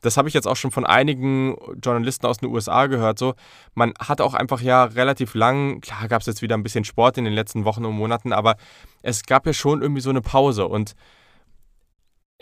das 0.00 0.16
habe 0.16 0.28
ich 0.28 0.34
jetzt 0.34 0.46
auch 0.46 0.56
schon 0.56 0.70
von 0.70 0.86
einigen 0.86 1.56
Journalisten 1.82 2.26
aus 2.26 2.38
den 2.38 2.50
USA 2.50 2.86
gehört, 2.86 3.18
so, 3.18 3.34
man 3.74 3.92
hat 3.98 4.20
auch 4.20 4.34
einfach 4.34 4.60
ja 4.60 4.84
relativ 4.84 5.34
lang, 5.34 5.80
klar 5.80 6.06
gab 6.08 6.20
es 6.20 6.26
jetzt 6.26 6.42
wieder 6.42 6.56
ein 6.56 6.62
bisschen 6.62 6.84
Sport 6.84 7.18
in 7.18 7.24
den 7.24 7.34
letzten 7.34 7.64
Wochen 7.64 7.84
und 7.84 7.96
Monaten, 7.96 8.32
aber 8.32 8.56
es 9.02 9.24
gab 9.24 9.46
ja 9.46 9.52
schon 9.52 9.82
irgendwie 9.82 10.00
so 10.00 10.10
eine 10.10 10.20
Pause 10.20 10.68
und 10.68 10.94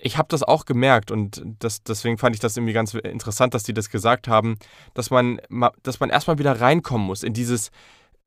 ich 0.07 0.19
habe 0.19 0.29
das 0.31 0.43
auch 0.43 0.65
gemerkt 0.65 1.11
und 1.11 1.43
das, 1.59 1.83
deswegen 1.83 2.19
fand 2.19 2.35
ich 2.35 2.41
das 2.41 2.57
irgendwie 2.57 2.73
ganz 2.73 2.95
interessant, 2.95 3.55
dass 3.55 3.65
die 3.65 3.75
das 3.75 3.91
gesagt 3.91 4.29
haben, 4.29 4.57
dass 4.95 5.11
man, 5.11 5.41
dass 5.83 6.01
man 6.01 6.11
erstmal 6.11 6.39
wieder 6.39 6.61
reinkommen 6.61 7.07
muss 7.07 7.23
in 7.23 7.33
dieses, 7.33 7.71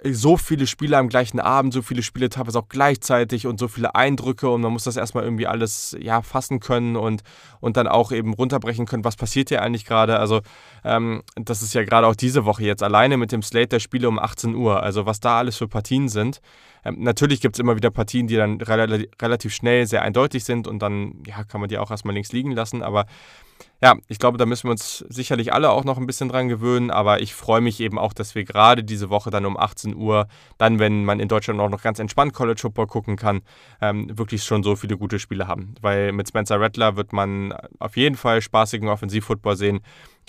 so 0.03 0.37
viele 0.37 0.65
Spiele 0.65 0.97
am 0.97 1.09
gleichen 1.09 1.41
Abend, 1.41 1.73
so 1.73 1.81
viele 1.81 2.03
Spiele 2.03 2.29
teilweise 2.29 2.59
auch 2.59 2.69
gleichzeitig 2.69 3.47
und 3.47 3.59
so 3.59 3.67
viele 3.67 3.95
Eindrücke 3.95 4.49
und 4.49 4.61
man 4.61 4.71
muss 4.71 4.85
das 4.85 4.95
erstmal 4.95 5.25
irgendwie 5.25 5.45
alles 5.45 5.95
ja 5.99 6.21
fassen 6.21 6.61
können 6.61 6.95
und, 6.95 7.21
und 7.59 7.75
dann 7.75 7.87
auch 7.87 8.13
eben 8.13 8.33
runterbrechen 8.33 8.85
können, 8.85 9.03
was 9.03 9.17
passiert 9.17 9.49
hier 9.49 9.61
eigentlich 9.61 9.83
gerade. 9.83 10.17
Also 10.17 10.39
ähm, 10.85 11.21
das 11.35 11.61
ist 11.61 11.73
ja 11.73 11.83
gerade 11.83 12.07
auch 12.07 12.15
diese 12.15 12.45
Woche 12.45 12.63
jetzt 12.63 12.81
alleine 12.81 13.17
mit 13.17 13.33
dem 13.33 13.41
Slate 13.41 13.67
der 13.67 13.79
Spiele 13.79 14.07
um 14.07 14.19
18 14.19 14.55
Uhr, 14.55 14.81
also 14.81 15.05
was 15.05 15.19
da 15.19 15.39
alles 15.39 15.57
für 15.57 15.67
Partien 15.67 16.07
sind. 16.07 16.39
Ähm, 16.85 16.97
natürlich 16.99 17.41
gibt 17.41 17.55
es 17.55 17.59
immer 17.59 17.75
wieder 17.75 17.91
Partien, 17.91 18.27
die 18.27 18.35
dann 18.35 18.61
rel 18.61 19.09
relativ 19.21 19.53
schnell 19.53 19.87
sehr 19.87 20.01
eindeutig 20.01 20.43
sind 20.43 20.67
und 20.67 20.79
dann 20.79 21.23
ja, 21.25 21.43
kann 21.43 21.61
man 21.61 21.69
die 21.69 21.77
auch 21.77 21.91
erstmal 21.91 22.13
links 22.13 22.31
liegen 22.31 22.51
lassen, 22.51 22.83
aber 22.83 23.05
ja, 23.81 23.95
ich 24.07 24.19
glaube, 24.19 24.37
da 24.37 24.45
müssen 24.45 24.65
wir 24.65 24.71
uns 24.71 25.05
sicherlich 25.07 25.53
alle 25.53 25.69
auch 25.69 25.85
noch 25.85 25.97
ein 25.97 26.05
bisschen 26.05 26.27
dran 26.27 26.49
gewöhnen, 26.49 26.91
aber 26.91 27.21
ich 27.21 27.33
freue 27.33 27.61
mich 27.61 27.79
eben 27.79 27.97
auch, 27.97 28.11
dass 28.11 28.35
wir 28.35 28.43
gerade 28.43 28.83
diese 28.83 29.09
Woche 29.09 29.29
dann 29.29 29.45
um 29.45 29.57
18 29.57 29.95
Uhr, 29.95 30.27
dann, 30.57 30.79
wenn 30.79 31.05
man 31.05 31.21
in 31.21 31.29
Deutschland 31.29 31.59
auch 31.61 31.69
noch 31.69 31.81
ganz 31.81 31.99
entspannt 31.99 32.33
College 32.33 32.59
Football 32.59 32.87
gucken 32.87 33.15
kann, 33.15 33.41
ähm, 33.81 34.17
wirklich 34.17 34.43
schon 34.43 34.63
so 34.63 34.75
viele 34.75 34.97
gute 34.97 35.17
Spiele 35.17 35.47
haben. 35.47 35.75
Weil 35.81 36.11
mit 36.11 36.27
Spencer 36.27 36.59
Rattler 36.59 36.97
wird 36.97 37.13
man 37.13 37.53
auf 37.79 37.95
jeden 37.95 38.17
Fall 38.17 38.41
spaßigen 38.41 38.89
Offensivfootball 38.89 39.55
sehen 39.55 39.79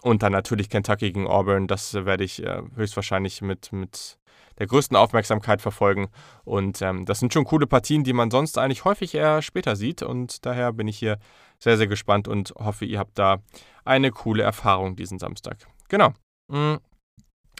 und 0.03 0.23
dann 0.23 0.33
natürlich 0.33 0.71
Kentucky 0.71 1.13
gegen 1.13 1.27
Auburn, 1.27 1.67
das 1.67 1.95
werde 1.95 2.23
ich 2.23 2.43
äh, 2.45 2.63
höchstwahrscheinlich 2.77 3.43
mit, 3.43 3.73
mit 3.73 4.20
der 4.61 4.69
größten 4.69 4.97
Aufmerksamkeit 4.97 5.61
verfolgen. 5.61 6.09
Und 6.45 6.81
ähm, 6.83 7.07
das 7.07 7.19
sind 7.19 7.33
schon 7.33 7.45
coole 7.45 7.67
Partien, 7.67 8.05
die 8.05 8.13
man 8.13 8.31
sonst 8.31 8.59
eigentlich 8.59 8.85
häufig 8.85 9.15
eher 9.15 9.43
später 9.43 9.75
sieht. 9.75 10.03
Und 10.03 10.47
daher 10.47 10.73
bin 10.73 10.87
ich 10.87 10.99
hier 10.99 11.19
sehr, 11.59 11.77
sehr 11.77 11.89
gespannt 11.89 12.29
und 12.29 12.53
hoffe, 12.59 12.85
ihr 12.85 12.99
habt 12.99 13.19
da 13.19 13.39
eine 13.85 14.11
coole 14.11 14.43
Erfahrung 14.43 14.95
diesen 14.95 15.19
Samstag. 15.19 15.57
Genau. 15.89 16.13
Mm. 16.49 16.77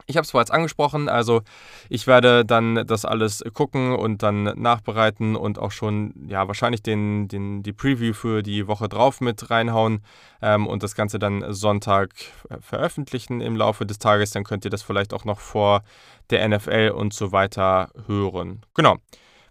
Ich 0.07 0.17
habe 0.17 0.25
es 0.25 0.33
bereits 0.33 0.51
angesprochen, 0.51 1.09
also 1.09 1.43
ich 1.89 2.07
werde 2.07 2.45
dann 2.45 2.87
das 2.87 3.05
alles 3.05 3.45
gucken 3.55 3.95
und 3.95 4.23
dann 4.23 4.45
nachbereiten 4.45 5.37
und 5.37 5.59
auch 5.59 5.71
schon, 5.71 6.15
ja, 6.29 6.47
wahrscheinlich 6.49 6.83
den, 6.83 7.29
den, 7.29 7.63
die 7.63 7.73
Preview 7.73 8.13
für 8.13 8.43
die 8.43 8.67
Woche 8.67 8.89
drauf 8.89 9.21
mit 9.21 9.51
reinhauen 9.51 10.03
ähm, 10.43 10.67
und 10.67 10.83
das 10.83 10.95
Ganze 10.95 11.19
dann 11.19 11.53
Sonntag 11.53 12.11
veröffentlichen 12.61 13.41
im 13.41 13.57
Laufe 13.57 13.87
des 13.87 13.99
Tages. 13.99 14.31
Dann 14.31 14.45
könnt 14.45 14.65
ihr 14.65 14.71
das 14.71 14.83
vielleicht 14.83 15.13
auch 15.13 15.25
noch 15.25 15.41
vor 15.41 15.83
der 16.31 16.49
NFL 16.49 16.93
und 16.95 17.13
so 17.13 17.33
weiter 17.33 17.91
hören. 18.07 18.63
Genau. 18.75 18.97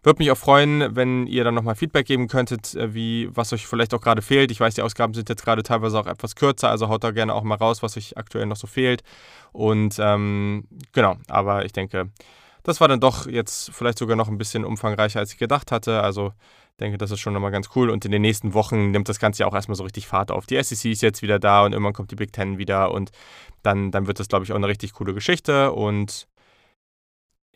Würde 0.02 0.20
mich 0.20 0.32
auch 0.32 0.38
freuen, 0.38 0.96
wenn 0.96 1.28
ihr 1.28 1.44
dann 1.44 1.56
nochmal 1.56 1.76
Feedback 1.76 2.06
geben 2.06 2.28
könntet, 2.28 2.74
äh, 2.76 2.94
wie, 2.94 3.30
was 3.36 3.52
euch 3.52 3.68
vielleicht 3.68 3.94
auch 3.94 4.02
gerade 4.02 4.22
fehlt. 4.22 4.52
Ich 4.52 4.60
weiß, 4.60 4.76
die 4.76 4.82
Ausgaben 4.82 5.14
sind 5.14 5.30
jetzt 5.30 5.44
gerade 5.44 5.64
teilweise 5.64 6.00
auch 6.00 6.08
etwas 6.08 6.36
kürzer, 6.36 6.70
also 6.70 6.88
haut 6.88 7.04
da 7.04 7.12
gerne 7.12 7.34
auch 7.34 7.44
mal 7.44 7.56
raus, 7.56 7.84
was 7.84 7.98
euch 7.98 8.18
aktuell 8.18 8.46
noch 8.46 8.56
so 8.56 8.68
fehlt. 8.68 9.04
Und 9.52 9.98
ähm, 10.00 10.68
genau, 10.94 11.18
aber 11.28 11.66
ich 11.66 11.74
denke, 11.74 12.12
das 12.64 12.80
war 12.80 12.88
dann 12.88 13.00
doch 13.00 13.28
jetzt 13.28 13.72
vielleicht 13.74 13.98
sogar 13.98 14.16
noch 14.16 14.28
ein 14.28 14.38
bisschen 14.38 14.64
umfangreicher, 14.64 15.20
als 15.20 15.34
ich 15.34 15.38
gedacht 15.38 15.72
hatte. 15.72 16.02
Also 16.02 16.34
denke, 16.80 16.98
das 16.98 17.12
ist 17.12 17.20
schon 17.20 17.34
nochmal 17.34 17.52
ganz 17.52 17.70
cool. 17.76 17.90
Und 17.90 18.06
in 18.06 18.12
den 18.12 18.22
nächsten 18.22 18.54
Wochen 18.54 18.92
nimmt 18.92 19.10
das 19.10 19.20
Ganze 19.20 19.42
ja 19.42 19.48
auch 19.48 19.54
erstmal 19.54 19.76
so 19.76 19.84
richtig 19.84 20.08
Fahrt 20.08 20.32
auf. 20.32 20.46
Die 20.46 20.62
SEC 20.62 20.92
ist 20.92 21.02
jetzt 21.02 21.22
wieder 21.22 21.40
da 21.40 21.64
und 21.64 21.74
irgendwann 21.74 21.94
kommt 21.94 22.12
die 22.12 22.16
Big 22.16 22.34
Ten 22.34 22.58
wieder 22.58 22.92
und 22.92 23.12
dann, 23.64 23.92
dann 23.92 24.08
wird 24.08 24.20
das, 24.20 24.30
glaube 24.30 24.46
ich, 24.46 24.52
auch 24.52 24.56
eine 24.56 24.68
richtig 24.68 24.94
coole 24.94 25.14
Geschichte. 25.14 25.72
Und 25.72 26.28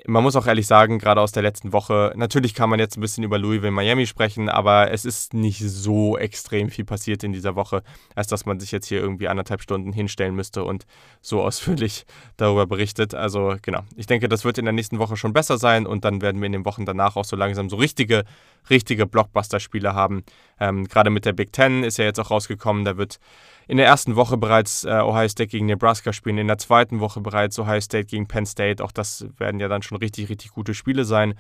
man 0.06 0.24
muss 0.24 0.36
auch 0.36 0.48
ehrlich 0.48 0.68
sagen, 0.68 1.00
gerade 1.00 1.22
aus 1.22 1.32
der 1.32 1.44
letzten 1.44 1.72
Woche, 1.72 2.12
natürlich 2.16 2.54
kann 2.54 2.70
man 2.70 2.80
jetzt 2.80 2.98
ein 2.98 3.02
bisschen 3.02 3.24
über 3.24 3.38
Louisville 3.38 3.72
Miami 3.72 4.06
sprechen, 4.06 4.50
aber 4.50 4.92
es 4.92 5.06
ist 5.06 5.34
nicht 5.34 5.60
so 5.60 6.18
extrem 6.18 6.70
viel 6.70 6.84
passiert 6.84 7.24
in 7.24 7.32
dieser 7.32 7.56
Woche, 7.56 7.84
als 8.14 8.28
dass 8.28 8.46
man 8.46 8.60
sich 8.60 8.72
jetzt 8.72 8.88
hier 8.88 9.00
irgendwie 9.00 9.30
anderthalb 9.30 9.62
Stunden 9.62 9.94
hinstellen 9.94 10.36
müsste 10.36 10.66
und 10.66 10.86
so 11.22 11.42
ausführlich 11.42 12.06
darüber 12.38 12.68
berichtet. 12.68 13.16
Also 13.16 13.56
genau, 13.62 13.82
ich 13.96 14.06
denke, 14.06 14.28
das 14.28 14.44
wird 14.44 14.58
in 14.58 14.66
der 14.66 14.74
nächsten 14.74 15.00
Woche 15.00 15.16
schon 15.16 15.32
besser 15.32 15.58
sein 15.58 15.86
und 15.86 16.04
dann 16.04 16.22
werden 16.22 16.42
wir 16.42 16.48
in 16.48 16.54
den 16.54 16.66
Wochen 16.66 16.86
danach 16.86 17.16
auch 17.16 17.26
so 17.26 17.38
langsam 17.38 17.70
so 17.70 17.78
richtige, 17.78 18.26
richtige 18.70 19.06
Blockbuster-Spiele 19.06 19.94
haben. 19.94 20.24
Ähm, 20.60 20.86
gerade 20.86 21.12
mit 21.12 21.24
der 21.24 21.34
Big 21.34 21.54
Ten 21.54 21.84
ist 21.84 21.98
ja 21.98 22.06
jetzt 22.06 22.20
auch 22.20 22.32
rausgekommen, 22.32 22.84
da 22.84 22.98
wird 22.98 23.20
in 23.68 23.78
der 23.78 23.86
ersten 23.86 24.16
Woche 24.16 24.38
bereits 24.38 24.84
äh, 24.84 24.90
Ohio 24.90 25.28
State 25.28 25.48
gegen 25.48 25.66
Nebraska 25.66 26.14
spielen, 26.14 26.38
in 26.38 26.48
der 26.48 26.58
zweiten 26.58 27.00
Woche 27.00 27.22
bereits 27.22 27.58
Ohio 27.60 27.80
State 27.80 28.06
gegen 28.06 28.28
Penn 28.28 28.46
State. 28.46 28.84
Auch 28.84 28.92
das 28.92 29.26
werden 29.38 29.60
ja 29.60 29.68
dann 29.68 29.82
schon 29.84 29.98
richtig, 29.98 30.30
richtig 30.30 30.52
gute 30.52 30.74
Spiele 30.74 31.06
sein. 31.06 31.36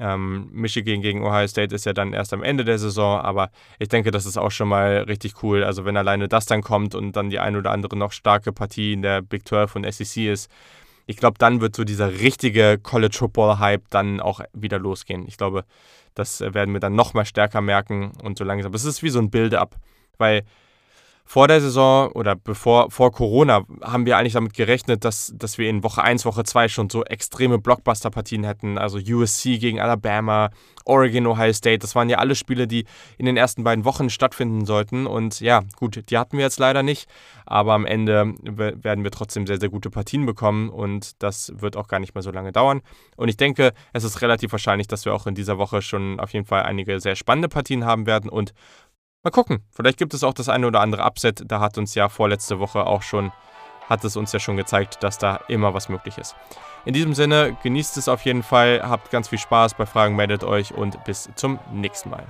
Ähm, 0.00 0.48
Michigan 0.50 1.02
gegen 1.02 1.22
Ohio 1.24 1.46
State 1.46 1.74
ist 1.74 1.84
ja 1.84 1.92
dann 1.92 2.12
erst 2.12 2.32
am 2.32 2.42
Ende 2.42 2.64
der 2.64 2.78
Saison, 2.78 3.20
aber 3.20 3.50
ich 3.78 3.88
denke, 3.88 4.10
das 4.10 4.26
ist 4.26 4.38
auch 4.38 4.50
schon 4.50 4.68
mal 4.68 5.04
richtig 5.06 5.42
cool. 5.42 5.62
Also 5.62 5.84
wenn 5.84 5.96
alleine 5.96 6.28
das 6.28 6.46
dann 6.46 6.62
kommt 6.62 6.94
und 6.94 7.12
dann 7.12 7.30
die 7.30 7.38
ein 7.38 7.54
oder 7.56 7.70
andere 7.70 7.96
noch 7.96 8.12
starke 8.12 8.52
Partie 8.52 8.94
in 8.94 9.02
der 9.02 9.22
Big 9.22 9.46
12 9.46 9.76
und 9.76 9.92
SEC 9.92 10.24
ist, 10.26 10.50
ich 11.06 11.18
glaube, 11.18 11.38
dann 11.38 11.60
wird 11.60 11.76
so 11.76 11.84
dieser 11.84 12.20
richtige 12.20 12.78
College 12.82 13.14
Football 13.18 13.58
Hype 13.58 13.84
dann 13.90 14.20
auch 14.20 14.40
wieder 14.54 14.78
losgehen. 14.78 15.26
Ich 15.28 15.36
glaube, 15.36 15.64
das 16.14 16.40
werden 16.40 16.72
wir 16.72 16.80
dann 16.80 16.94
noch 16.94 17.12
mal 17.12 17.26
stärker 17.26 17.60
merken 17.60 18.12
und 18.22 18.38
so 18.38 18.44
langsam. 18.44 18.72
Es 18.72 18.84
ist 18.84 19.02
wie 19.02 19.10
so 19.10 19.18
ein 19.18 19.30
Build-up, 19.30 19.76
weil 20.16 20.44
vor 21.26 21.48
der 21.48 21.60
Saison 21.60 22.12
oder 22.12 22.36
bevor 22.36 22.90
vor 22.90 23.10
Corona 23.10 23.64
haben 23.82 24.04
wir 24.04 24.18
eigentlich 24.18 24.34
damit 24.34 24.52
gerechnet, 24.52 25.04
dass, 25.04 25.32
dass 25.34 25.56
wir 25.56 25.70
in 25.70 25.82
Woche 25.82 26.02
1, 26.02 26.26
Woche 26.26 26.44
2 26.44 26.68
schon 26.68 26.90
so 26.90 27.02
extreme 27.02 27.58
Blockbuster-Partien 27.58 28.44
hätten. 28.44 28.76
Also 28.76 28.98
USC 28.98 29.58
gegen 29.58 29.80
Alabama, 29.80 30.50
Oregon, 30.84 31.26
Ohio 31.26 31.52
State. 31.54 31.78
Das 31.78 31.94
waren 31.94 32.10
ja 32.10 32.18
alle 32.18 32.34
Spiele, 32.34 32.68
die 32.68 32.84
in 33.16 33.24
den 33.24 33.38
ersten 33.38 33.64
beiden 33.64 33.86
Wochen 33.86 34.10
stattfinden 34.10 34.66
sollten. 34.66 35.06
Und 35.06 35.40
ja, 35.40 35.62
gut, 35.76 36.10
die 36.10 36.18
hatten 36.18 36.36
wir 36.36 36.44
jetzt 36.44 36.58
leider 36.58 36.82
nicht. 36.82 37.08
Aber 37.46 37.72
am 37.72 37.86
Ende 37.86 38.34
werden 38.42 39.02
wir 39.02 39.10
trotzdem 39.10 39.46
sehr, 39.46 39.58
sehr 39.58 39.70
gute 39.70 39.88
Partien 39.88 40.26
bekommen. 40.26 40.68
Und 40.68 41.22
das 41.22 41.52
wird 41.56 41.76
auch 41.78 41.88
gar 41.88 42.00
nicht 42.00 42.14
mehr 42.14 42.22
so 42.22 42.32
lange 42.32 42.52
dauern. 42.52 42.82
Und 43.16 43.28
ich 43.28 43.38
denke, 43.38 43.72
es 43.94 44.04
ist 44.04 44.20
relativ 44.20 44.52
wahrscheinlich, 44.52 44.88
dass 44.88 45.06
wir 45.06 45.14
auch 45.14 45.26
in 45.26 45.34
dieser 45.34 45.56
Woche 45.56 45.80
schon 45.80 46.20
auf 46.20 46.34
jeden 46.34 46.44
Fall 46.44 46.64
einige 46.64 47.00
sehr 47.00 47.16
spannende 47.16 47.48
Partien 47.48 47.86
haben 47.86 48.06
werden. 48.06 48.28
Und 48.28 48.52
Mal 49.24 49.30
gucken, 49.30 49.64
vielleicht 49.72 49.96
gibt 49.96 50.12
es 50.12 50.22
auch 50.22 50.34
das 50.34 50.50
eine 50.50 50.66
oder 50.66 50.80
andere 50.82 51.02
Upset. 51.02 51.44
Da 51.46 51.58
hat 51.58 51.78
uns 51.78 51.94
ja 51.94 52.10
vorletzte 52.10 52.60
Woche 52.60 52.86
auch 52.86 53.00
schon, 53.00 53.32
hat 53.88 54.04
es 54.04 54.16
uns 54.16 54.32
ja 54.32 54.38
schon 54.38 54.58
gezeigt, 54.58 55.02
dass 55.02 55.16
da 55.16 55.40
immer 55.48 55.72
was 55.72 55.88
möglich 55.88 56.18
ist. 56.18 56.36
In 56.84 56.92
diesem 56.92 57.14
Sinne, 57.14 57.56
genießt 57.62 57.96
es 57.96 58.08
auf 58.08 58.26
jeden 58.26 58.42
Fall, 58.42 58.82
habt 58.82 59.10
ganz 59.10 59.28
viel 59.28 59.38
Spaß 59.38 59.74
bei 59.74 59.86
Fragen, 59.86 60.14
meldet 60.14 60.44
euch 60.44 60.74
und 60.74 61.02
bis 61.04 61.30
zum 61.36 61.58
nächsten 61.72 62.10
Mal. 62.10 62.26